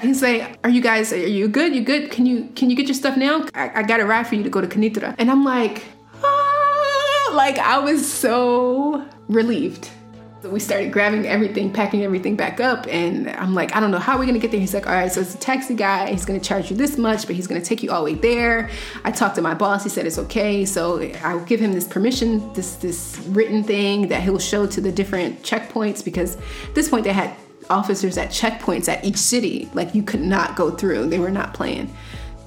He's 0.00 0.22
like, 0.22 0.58
"Are 0.62 0.70
you 0.70 0.80
guys? 0.80 1.12
Are 1.12 1.16
you 1.16 1.48
good? 1.48 1.74
You 1.74 1.82
good? 1.82 2.10
Can 2.10 2.26
you 2.26 2.48
can 2.54 2.70
you 2.70 2.76
get 2.76 2.86
your 2.86 2.94
stuff 2.94 3.16
now? 3.16 3.46
I, 3.54 3.80
I 3.80 3.82
got 3.82 3.98
a 3.98 4.06
ride 4.06 4.26
for 4.26 4.36
you 4.36 4.44
to 4.44 4.50
go 4.50 4.60
to 4.60 4.68
Kenitra." 4.68 5.14
And 5.18 5.30
I'm 5.30 5.44
like, 5.44 5.84
ah! 6.22 7.32
like 7.34 7.58
I 7.58 7.78
was 7.78 8.10
so 8.10 9.04
relieved. 9.28 9.90
So 10.40 10.50
we 10.50 10.60
started 10.60 10.92
grabbing 10.92 11.26
everything, 11.26 11.72
packing 11.72 12.04
everything 12.04 12.36
back 12.36 12.60
up, 12.60 12.86
and 12.86 13.28
I'm 13.30 13.54
like, 13.54 13.74
I 13.74 13.80
don't 13.80 13.90
know 13.90 13.98
how 13.98 14.16
we're 14.16 14.26
gonna 14.26 14.38
get 14.38 14.52
there. 14.52 14.60
He's 14.60 14.72
like, 14.72 14.86
all 14.86 14.92
right, 14.92 15.10
so 15.10 15.20
it's 15.20 15.34
a 15.34 15.38
taxi 15.38 15.74
guy. 15.74 16.12
He's 16.12 16.24
gonna 16.24 16.38
charge 16.38 16.70
you 16.70 16.76
this 16.76 16.96
much, 16.96 17.26
but 17.26 17.34
he's 17.34 17.48
gonna 17.48 17.60
take 17.60 17.82
you 17.82 17.90
all 17.90 18.04
the 18.04 18.12
way 18.12 18.18
there. 18.18 18.70
I 19.02 19.10
talked 19.10 19.34
to 19.34 19.42
my 19.42 19.54
boss. 19.54 19.82
He 19.82 19.88
said 19.88 20.06
it's 20.06 20.18
okay. 20.18 20.64
So 20.64 21.02
I'll 21.24 21.44
give 21.44 21.58
him 21.58 21.72
this 21.72 21.88
permission, 21.88 22.52
this 22.52 22.76
this 22.76 23.18
written 23.30 23.64
thing 23.64 24.06
that 24.08 24.22
he'll 24.22 24.38
show 24.38 24.64
to 24.64 24.80
the 24.80 24.92
different 24.92 25.42
checkpoints 25.42 26.04
because 26.04 26.36
at 26.36 26.74
this 26.74 26.88
point 26.88 27.02
they 27.02 27.12
had 27.12 27.34
officers 27.68 28.16
at 28.16 28.28
checkpoints 28.28 28.88
at 28.88 29.04
each 29.04 29.16
city. 29.16 29.68
Like 29.74 29.92
you 29.92 30.04
could 30.04 30.22
not 30.22 30.54
go 30.54 30.70
through. 30.70 31.08
They 31.08 31.18
were 31.18 31.32
not 31.32 31.52
playing. 31.52 31.92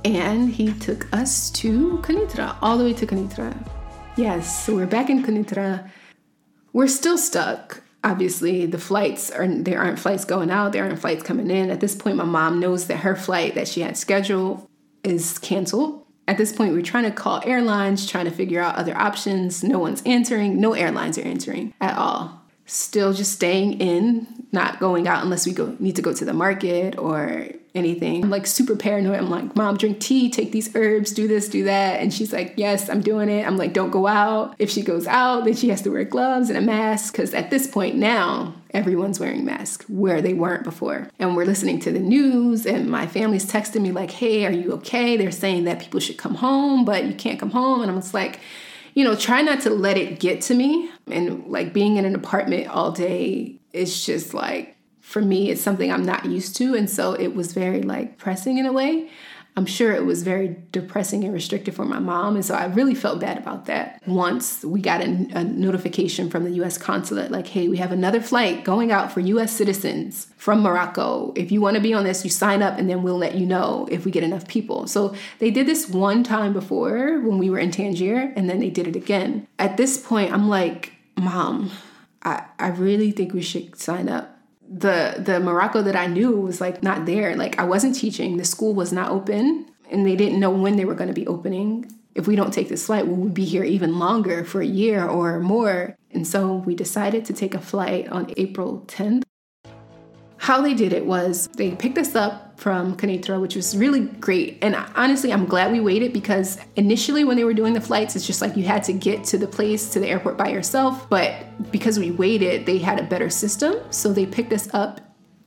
And 0.05 0.49
he 0.49 0.71
took 0.75 1.13
us 1.13 1.49
to 1.51 1.97
Kenitra, 2.03 2.55
all 2.61 2.77
the 2.77 2.85
way 2.85 2.93
to 2.93 3.05
Kenitra. 3.05 3.53
Yes, 4.15 4.65
so 4.65 4.75
we're 4.75 4.87
back 4.87 5.09
in 5.09 5.23
Kenitra. 5.23 5.89
We're 6.73 6.87
still 6.87 7.17
stuck. 7.17 7.81
Obviously, 8.03 8.65
the 8.65 8.79
flights 8.79 9.29
are 9.29 9.47
there 9.47 9.79
aren't 9.79 9.99
flights 9.99 10.25
going 10.25 10.49
out, 10.49 10.71
there 10.71 10.83
aren't 10.83 10.99
flights 10.99 11.23
coming 11.23 11.51
in. 11.51 11.69
At 11.69 11.81
this 11.81 11.95
point, 11.95 12.17
my 12.17 12.23
mom 12.23 12.59
knows 12.59 12.87
that 12.87 12.97
her 12.97 13.15
flight 13.15 13.55
that 13.55 13.67
she 13.67 13.81
had 13.81 13.95
scheduled 13.97 14.67
is 15.03 15.37
canceled. 15.37 16.05
At 16.27 16.37
this 16.37 16.53
point, 16.53 16.73
we're 16.73 16.81
trying 16.81 17.03
to 17.03 17.11
call 17.11 17.41
airlines, 17.45 18.09
trying 18.09 18.25
to 18.25 18.31
figure 18.31 18.61
out 18.61 18.75
other 18.75 18.95
options. 18.97 19.63
No 19.63 19.79
one's 19.79 20.01
answering. 20.03 20.59
No 20.59 20.73
airlines 20.73 21.17
are 21.17 21.23
answering 21.23 21.73
at 21.81 21.97
all. 21.97 22.41
Still 22.65 23.11
just 23.13 23.33
staying 23.33 23.81
in, 23.81 24.45
not 24.51 24.79
going 24.79 25.07
out 25.07 25.23
unless 25.23 25.45
we 25.45 25.53
go 25.53 25.75
need 25.79 25.95
to 25.97 26.01
go 26.01 26.13
to 26.13 26.25
the 26.25 26.33
market 26.33 26.97
or 26.97 27.49
anything. 27.73 28.23
I'm 28.23 28.29
like 28.29 28.45
super 28.45 28.75
paranoid. 28.75 29.17
I'm 29.17 29.29
like, 29.29 29.55
Mom, 29.55 29.77
drink 29.77 29.99
tea, 29.99 30.29
take 30.29 30.51
these 30.51 30.75
herbs, 30.75 31.11
do 31.11 31.27
this, 31.27 31.47
do 31.47 31.63
that. 31.65 32.01
And 32.01 32.13
she's 32.13 32.33
like, 32.33 32.53
Yes, 32.57 32.89
I'm 32.89 33.01
doing 33.01 33.29
it. 33.29 33.45
I'm 33.45 33.57
like, 33.57 33.73
Don't 33.73 33.91
go 33.91 34.07
out. 34.07 34.55
If 34.59 34.69
she 34.69 34.81
goes 34.81 35.07
out, 35.07 35.45
then 35.45 35.55
she 35.55 35.69
has 35.69 35.81
to 35.83 35.89
wear 35.89 36.03
gloves 36.03 36.49
and 36.49 36.57
a 36.57 36.61
mask. 36.61 37.13
Because 37.13 37.33
at 37.33 37.49
this 37.49 37.67
point 37.67 37.95
now, 37.95 38.55
everyone's 38.71 39.19
wearing 39.19 39.45
masks 39.45 39.87
where 39.89 40.21
they 40.21 40.33
weren't 40.33 40.63
before. 40.63 41.09
And 41.19 41.35
we're 41.35 41.45
listening 41.45 41.79
to 41.81 41.91
the 41.91 41.99
news, 41.99 42.65
and 42.65 42.89
my 42.89 43.07
family's 43.07 43.49
texting 43.49 43.81
me, 43.81 43.91
like, 43.91 44.11
Hey, 44.11 44.45
are 44.45 44.51
you 44.51 44.73
okay? 44.73 45.17
They're 45.17 45.31
saying 45.31 45.63
that 45.65 45.79
people 45.79 45.99
should 45.99 46.17
come 46.17 46.35
home, 46.35 46.85
but 46.85 47.05
you 47.05 47.13
can't 47.13 47.39
come 47.39 47.51
home. 47.51 47.81
And 47.81 47.91
I'm 47.91 48.01
just 48.01 48.13
like, 48.13 48.39
you 48.93 49.05
know, 49.05 49.15
try 49.15 49.41
not 49.41 49.61
to 49.61 49.69
let 49.69 49.97
it 49.97 50.19
get 50.19 50.41
to 50.41 50.53
me. 50.53 50.89
And 51.07 51.47
like 51.47 51.73
being 51.73 51.95
in 51.95 52.05
an 52.05 52.15
apartment 52.15 52.67
all 52.67 52.91
day, 52.91 53.59
it's 53.71 54.05
just 54.05 54.33
like, 54.33 54.75
for 55.11 55.21
me, 55.21 55.49
it's 55.49 55.61
something 55.61 55.91
I'm 55.91 56.05
not 56.05 56.23
used 56.25 56.55
to. 56.55 56.73
And 56.73 56.89
so 56.89 57.13
it 57.13 57.35
was 57.35 57.51
very 57.51 57.81
like 57.81 58.17
pressing 58.17 58.57
in 58.57 58.65
a 58.65 58.71
way. 58.71 59.09
I'm 59.57 59.65
sure 59.65 59.91
it 59.91 60.05
was 60.05 60.23
very 60.23 60.55
depressing 60.71 61.25
and 61.25 61.33
restrictive 61.33 61.75
for 61.75 61.83
my 61.83 61.99
mom. 61.99 62.35
And 62.35 62.45
so 62.45 62.55
I 62.55 62.67
really 62.67 62.95
felt 62.95 63.19
bad 63.19 63.37
about 63.37 63.65
that. 63.65 64.01
Once 64.07 64.63
we 64.63 64.79
got 64.79 65.01
a, 65.01 65.27
a, 65.33 65.43
notification 65.43 66.29
from 66.29 66.45
the 66.45 66.51
US 66.63 66.77
consulate, 66.77 67.29
like, 67.29 67.47
hey, 67.47 67.67
we 67.67 67.75
have 67.75 67.91
another 67.91 68.21
flight 68.21 68.63
going 68.63 68.93
out 68.93 69.11
for 69.11 69.19
US 69.19 69.51
citizens 69.51 70.27
from 70.37 70.61
Morocco. 70.61 71.33
If 71.35 71.51
you 71.51 71.59
want 71.59 71.75
to 71.75 71.81
be 71.81 71.93
on 71.93 72.05
this, 72.05 72.23
you 72.23 72.29
sign 72.29 72.63
up 72.63 72.79
and 72.79 72.89
then 72.89 73.03
we'll 73.03 73.17
let 73.17 73.35
you 73.35 73.45
know 73.45 73.89
if 73.91 74.05
we 74.05 74.11
get 74.11 74.23
enough 74.23 74.47
people. 74.47 74.87
So 74.87 75.13
they 75.39 75.51
did 75.51 75.67
this 75.67 75.89
one 75.89 76.23
time 76.23 76.53
before 76.53 77.19
when 77.19 77.37
we 77.37 77.49
were 77.49 77.59
in 77.59 77.71
Tangier, 77.71 78.31
and 78.37 78.49
then 78.49 78.59
they 78.59 78.69
did 78.69 78.87
it 78.87 78.95
again. 78.95 79.45
At 79.59 79.75
this 79.75 79.97
point, 79.97 80.31
I'm 80.31 80.47
like, 80.47 80.93
Mom, 81.17 81.71
I, 82.23 82.45
I 82.57 82.69
really 82.69 83.11
think 83.11 83.33
we 83.33 83.41
should 83.41 83.77
sign 83.77 84.07
up 84.07 84.30
the 84.71 85.15
the 85.19 85.39
Morocco 85.39 85.81
that 85.81 85.95
I 85.95 86.07
knew 86.07 86.31
was 86.31 86.61
like 86.61 86.81
not 86.81 87.05
there. 87.05 87.35
Like 87.35 87.59
I 87.59 87.63
wasn't 87.63 87.95
teaching. 87.95 88.37
The 88.37 88.45
school 88.45 88.73
was 88.73 88.93
not 88.93 89.11
open 89.11 89.67
and 89.89 90.05
they 90.05 90.15
didn't 90.15 90.39
know 90.39 90.49
when 90.49 90.77
they 90.77 90.85
were 90.85 90.95
going 90.95 91.09
to 91.09 91.13
be 91.13 91.27
opening. 91.27 91.91
If 92.15 92.27
we 92.27 92.35
don't 92.35 92.53
take 92.53 92.69
this 92.69 92.85
flight, 92.85 93.07
we 93.07 93.29
be 93.29 93.45
here 93.45 93.63
even 93.63 93.99
longer 93.99 94.43
for 94.43 94.61
a 94.61 94.65
year 94.65 95.05
or 95.05 95.39
more? 95.39 95.95
And 96.11 96.27
so 96.27 96.55
we 96.55 96.75
decided 96.75 97.25
to 97.25 97.33
take 97.33 97.53
a 97.53 97.61
flight 97.61 98.07
on 98.09 98.33
April 98.37 98.83
10th 98.87 99.23
how 100.41 100.59
they 100.59 100.73
did 100.73 100.91
it 100.91 101.05
was 101.05 101.47
they 101.49 101.69
picked 101.69 101.99
us 101.99 102.15
up 102.15 102.59
from 102.59 102.97
Kenitra, 102.97 103.39
which 103.39 103.55
was 103.55 103.77
really 103.77 104.01
great. 104.01 104.57
And 104.63 104.75
honestly, 104.95 105.31
I'm 105.31 105.45
glad 105.45 105.71
we 105.71 105.79
waited 105.79 106.13
because 106.13 106.57
initially, 106.75 107.23
when 107.23 107.37
they 107.37 107.43
were 107.43 107.53
doing 107.53 107.73
the 107.73 107.81
flights, 107.81 108.15
it's 108.15 108.25
just 108.25 108.41
like 108.41 108.57
you 108.57 108.63
had 108.63 108.83
to 108.85 108.93
get 108.93 109.23
to 109.25 109.37
the 109.37 109.45
place, 109.45 109.91
to 109.91 109.99
the 109.99 110.07
airport 110.07 110.37
by 110.37 110.49
yourself. 110.49 111.07
But 111.11 111.71
because 111.71 111.99
we 111.99 112.09
waited, 112.09 112.65
they 112.65 112.79
had 112.79 112.99
a 112.99 113.03
better 113.03 113.29
system. 113.29 113.75
So 113.91 114.11
they 114.11 114.25
picked 114.25 114.51
us 114.51 114.67
up 114.73 114.99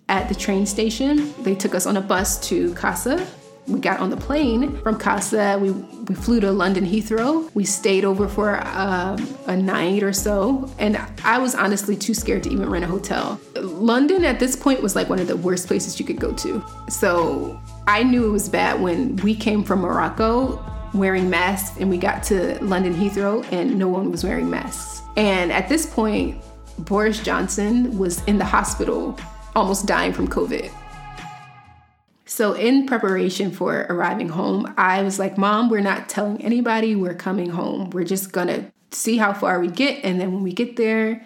at 0.09 0.28
the 0.28 0.35
train 0.37 0.64
station. 0.64 1.35
They 1.42 1.57
took 1.57 1.74
us 1.74 1.87
on 1.87 1.96
a 1.96 2.00
bus 2.00 2.38
to 2.48 2.72
Casa, 2.74 3.26
we 3.66 3.81
got 3.81 4.00
on 4.00 4.11
the 4.11 4.16
plane 4.16 4.79
from 4.83 4.98
Casa. 4.98 5.59
We, 5.61 5.70
we 5.70 6.14
flew 6.14 6.40
to 6.40 6.53
London 6.53 6.85
Heathrow. 6.85 7.50
We 7.55 7.64
stayed 7.64 8.05
over 8.05 8.29
for 8.29 8.61
um, 8.66 9.27
a 9.46 9.57
night 9.57 10.03
or 10.03 10.12
so. 10.12 10.70
And 10.79 10.98
I 11.24 11.38
was 11.38 11.55
honestly 11.55 11.96
too 11.96 12.14
scared 12.14 12.42
to 12.44 12.50
even 12.50 12.68
rent 12.68 12.85
a 12.85 12.88
hotel. 12.88 13.40
London 13.57 14.24
at 14.24 14.38
this 14.38 14.55
point 14.55 14.83
was 14.83 14.94
like 14.94 15.09
one 15.09 15.18
of 15.18 15.29
the 15.29 15.37
worst 15.37 15.66
places 15.66 15.98
you 15.98 16.05
could 16.05 16.20
go 16.20 16.33
to. 16.35 16.62
So 16.88 17.59
I 17.87 18.03
knew 18.03 18.27
it 18.27 18.33
was 18.33 18.48
bad 18.48 18.81
when 18.81 19.16
we 19.16 19.35
came 19.35 19.64
from 19.64 19.81
Morocco 19.81 20.62
wearing 20.92 21.29
masks 21.29 21.77
and 21.79 21.90
we 21.90 21.98
got 21.98 22.22
to 22.22 22.62
London 22.62 22.94
Heathrow 22.94 23.50
and 23.53 23.79
no 23.79 23.88
one 23.88 24.11
was 24.11 24.24
wearing 24.24 24.48
masks. 24.48 25.03
And 25.16 25.50
at 25.50 25.68
this 25.68 25.87
point, 25.87 26.42
Boris 26.79 27.20
Johnson 27.20 27.96
was 27.98 28.22
in 28.24 28.38
the 28.38 28.44
hospital 28.44 29.18
almost 29.55 29.87
dying 29.87 30.12
from 30.12 30.29
COVID. 30.29 30.70
So, 32.35 32.53
in 32.55 32.87
preparation 32.87 33.53
for 33.53 33.87
arriving 33.88 34.29
home, 34.29 34.75
I 34.77 35.03
was 35.03 35.20
like, 35.20 35.38
Mom, 35.38 35.68
we're 35.70 35.79
not 35.79 36.09
telling 36.09 36.42
anybody 36.42 36.97
we're 36.97 37.14
coming 37.14 37.51
home. 37.51 37.90
We're 37.90 38.03
just 38.03 38.33
gonna 38.33 38.73
see 38.90 39.18
how 39.18 39.33
far 39.33 39.61
we 39.61 39.68
get. 39.68 40.05
And 40.05 40.20
then 40.20 40.33
when 40.33 40.42
we 40.42 40.53
get 40.53 40.75
there, 40.75 41.25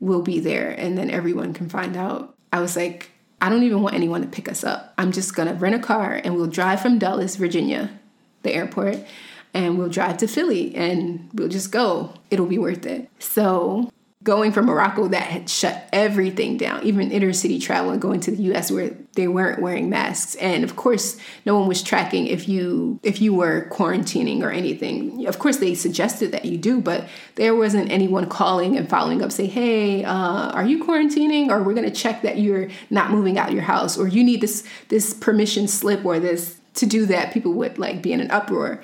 we'll 0.00 0.22
be 0.22 0.40
there. 0.40 0.70
And 0.70 0.96
then 0.96 1.10
everyone 1.10 1.52
can 1.52 1.68
find 1.68 1.94
out. 1.94 2.34
I 2.54 2.60
was 2.60 2.74
like, 2.74 3.10
I 3.38 3.50
don't 3.50 3.64
even 3.64 3.82
want 3.82 3.96
anyone 3.96 4.22
to 4.22 4.28
pick 4.28 4.48
us 4.48 4.64
up. 4.64 4.94
I'm 4.96 5.12
just 5.12 5.36
gonna 5.36 5.52
rent 5.52 5.74
a 5.74 5.78
car 5.78 6.22
and 6.24 6.36
we'll 6.36 6.46
drive 6.46 6.80
from 6.80 6.98
Dulles, 6.98 7.36
Virginia, 7.36 7.90
the 8.40 8.54
airport, 8.54 8.96
and 9.52 9.76
we'll 9.76 9.90
drive 9.90 10.16
to 10.16 10.26
Philly 10.26 10.74
and 10.74 11.28
we'll 11.34 11.48
just 11.48 11.70
go. 11.70 12.14
It'll 12.30 12.46
be 12.46 12.56
worth 12.56 12.86
it. 12.86 13.10
So 13.18 13.92
going 14.26 14.50
from 14.50 14.66
Morocco 14.66 15.06
that 15.06 15.22
had 15.22 15.48
shut 15.48 15.88
everything 15.92 16.56
down, 16.56 16.82
even 16.82 17.10
intercity 17.10 17.62
travel 17.62 17.92
and 17.92 18.02
going 18.02 18.18
to 18.18 18.32
the 18.32 18.42
US 18.52 18.72
where 18.72 18.90
they 19.14 19.28
weren't 19.28 19.62
wearing 19.62 19.88
masks. 19.88 20.34
And 20.34 20.64
of 20.64 20.74
course, 20.74 21.16
no 21.46 21.56
one 21.56 21.68
was 21.68 21.80
tracking 21.80 22.26
if 22.26 22.48
you 22.48 22.98
if 23.04 23.20
you 23.22 23.32
were 23.32 23.68
quarantining 23.70 24.42
or 24.42 24.50
anything. 24.50 25.26
Of 25.26 25.38
course, 25.38 25.58
they 25.58 25.74
suggested 25.74 26.32
that 26.32 26.44
you 26.44 26.58
do, 26.58 26.80
but 26.80 27.08
there 27.36 27.54
wasn't 27.54 27.90
anyone 27.90 28.26
calling 28.28 28.76
and 28.76 28.90
following 28.90 29.22
up 29.22 29.30
say, 29.30 29.46
"Hey, 29.46 30.02
uh, 30.04 30.50
are 30.50 30.66
you 30.66 30.84
quarantining 30.84 31.48
or 31.48 31.62
we're 31.62 31.74
going 31.74 31.88
to 31.88 32.00
check 32.02 32.22
that 32.22 32.36
you're 32.36 32.68
not 32.90 33.12
moving 33.12 33.38
out 33.38 33.52
your 33.52 33.62
house 33.62 33.96
or 33.96 34.08
you 34.08 34.24
need 34.24 34.40
this 34.40 34.64
this 34.88 35.14
permission 35.14 35.68
slip 35.68 36.04
or 36.04 36.18
this 36.18 36.56
to 36.74 36.84
do 36.84 37.06
that." 37.06 37.32
People 37.32 37.52
would 37.52 37.78
like 37.78 38.02
be 38.02 38.12
in 38.12 38.20
an 38.20 38.32
uproar 38.32 38.82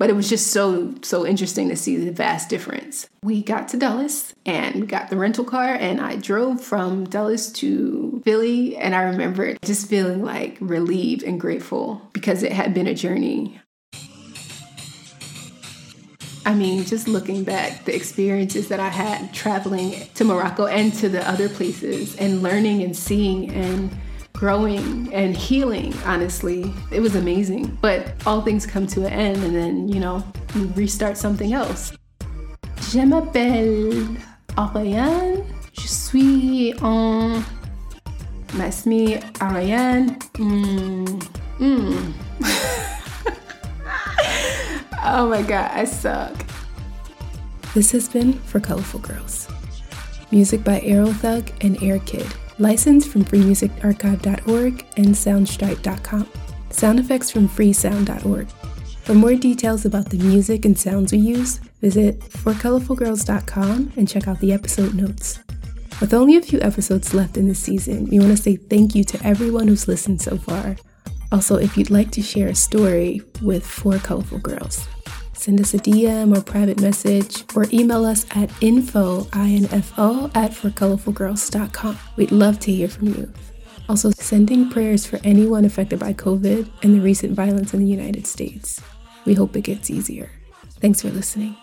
but 0.00 0.08
it 0.08 0.16
was 0.16 0.30
just 0.30 0.46
so 0.46 0.94
so 1.02 1.26
interesting 1.26 1.68
to 1.68 1.76
see 1.76 1.94
the 1.94 2.10
vast 2.10 2.48
difference. 2.48 3.06
We 3.22 3.42
got 3.42 3.68
to 3.68 3.76
Dulles 3.76 4.34
and 4.46 4.76
we 4.76 4.86
got 4.86 5.10
the 5.10 5.16
rental 5.18 5.44
car 5.44 5.74
and 5.74 6.00
I 6.00 6.16
drove 6.16 6.62
from 6.62 7.04
Dulles 7.04 7.52
to 7.60 8.22
Philly 8.24 8.78
and 8.78 8.94
I 8.94 9.02
remember 9.02 9.58
just 9.62 9.90
feeling 9.90 10.24
like 10.24 10.56
relieved 10.58 11.22
and 11.22 11.38
grateful 11.38 12.00
because 12.14 12.42
it 12.42 12.52
had 12.52 12.72
been 12.72 12.86
a 12.86 12.94
journey. 12.94 13.60
I 16.46 16.54
mean, 16.54 16.86
just 16.86 17.06
looking 17.06 17.44
back, 17.44 17.84
the 17.84 17.94
experiences 17.94 18.68
that 18.68 18.80
I 18.80 18.88
had 18.88 19.34
traveling 19.34 20.08
to 20.14 20.24
Morocco 20.24 20.64
and 20.64 20.94
to 20.94 21.10
the 21.10 21.28
other 21.28 21.50
places 21.50 22.16
and 22.16 22.42
learning 22.42 22.82
and 22.82 22.96
seeing 22.96 23.50
and 23.50 23.94
growing 24.40 25.12
and 25.12 25.36
healing, 25.36 25.92
honestly. 26.06 26.72
It 26.90 27.00
was 27.00 27.14
amazing. 27.14 27.76
But 27.82 28.14
all 28.26 28.40
things 28.40 28.64
come 28.64 28.86
to 28.86 29.04
an 29.04 29.12
end, 29.12 29.44
and 29.44 29.54
then, 29.54 29.86
you 29.86 30.00
know, 30.00 30.24
you 30.54 30.66
restart 30.74 31.18
something 31.18 31.52
else. 31.52 31.92
Je 32.90 33.04
m'appelle 33.04 34.16
Ariane. 34.56 35.44
Je 35.74 35.86
suis 35.86 36.74
en 36.80 37.44
Masmi 38.54 39.22
Ariane. 39.42 40.18
Mm. 40.38 41.22
Mm. 41.58 42.12
oh 45.04 45.28
my 45.28 45.42
god, 45.42 45.70
I 45.74 45.84
suck. 45.84 46.32
This 47.74 47.92
has 47.92 48.08
been 48.08 48.32
For 48.32 48.58
Colorful 48.58 49.00
Girls. 49.00 49.48
Music 50.30 50.64
by 50.64 50.80
Aero 50.80 51.12
Thug 51.12 51.50
and 51.60 51.80
Air 51.82 51.98
Kid 51.98 52.26
licensed 52.60 53.08
from 53.08 53.24
freemusicarchive.org 53.24 54.86
and 54.96 55.08
soundstripe.com. 55.08 56.28
Sound 56.70 57.00
effects 57.00 57.30
from 57.30 57.48
freesound.org. 57.48 58.48
For 59.02 59.14
more 59.14 59.34
details 59.34 59.84
about 59.84 60.10
the 60.10 60.18
music 60.18 60.64
and 60.64 60.78
sounds 60.78 61.12
we 61.12 61.18
use, 61.18 61.58
visit 61.80 62.20
forcolorfulgirls.com 62.20 63.92
and 63.96 64.08
check 64.08 64.28
out 64.28 64.38
the 64.40 64.52
episode 64.52 64.94
notes. 64.94 65.40
With 66.00 66.14
only 66.14 66.36
a 66.36 66.42
few 66.42 66.60
episodes 66.60 67.12
left 67.12 67.36
in 67.36 67.48
this 67.48 67.58
season, 67.58 68.06
we 68.06 68.20
want 68.20 68.36
to 68.36 68.42
say 68.42 68.56
thank 68.56 68.94
you 68.94 69.04
to 69.04 69.26
everyone 69.26 69.68
who's 69.68 69.88
listened 69.88 70.22
so 70.22 70.36
far. 70.36 70.76
Also, 71.32 71.56
if 71.56 71.76
you'd 71.76 71.90
like 71.90 72.10
to 72.12 72.22
share 72.22 72.48
a 72.48 72.54
story 72.54 73.20
with 73.42 73.66
For 73.66 73.98
Colorful 73.98 74.38
Girls, 74.38 74.86
send 75.40 75.60
us 75.60 75.74
a 75.74 75.78
DM 75.78 76.36
or 76.36 76.42
private 76.42 76.80
message 76.80 77.44
or 77.56 77.66
email 77.72 78.04
us 78.04 78.26
at 78.36 78.50
info, 78.60 79.26
I-N-F-O, 79.32 80.30
at 80.34 80.52
forcolorfulgirls.com. 80.52 81.98
We'd 82.16 82.30
love 82.30 82.60
to 82.60 82.72
hear 82.72 82.88
from 82.88 83.08
you. 83.08 83.32
Also, 83.88 84.10
sending 84.10 84.70
prayers 84.70 85.06
for 85.06 85.18
anyone 85.24 85.64
affected 85.64 85.98
by 85.98 86.12
COVID 86.12 86.70
and 86.82 86.94
the 86.94 87.00
recent 87.00 87.32
violence 87.32 87.74
in 87.74 87.80
the 87.80 87.90
United 87.90 88.26
States. 88.26 88.80
We 89.24 89.34
hope 89.34 89.56
it 89.56 89.62
gets 89.62 89.90
easier. 89.90 90.30
Thanks 90.80 91.02
for 91.02 91.08
listening. 91.10 91.56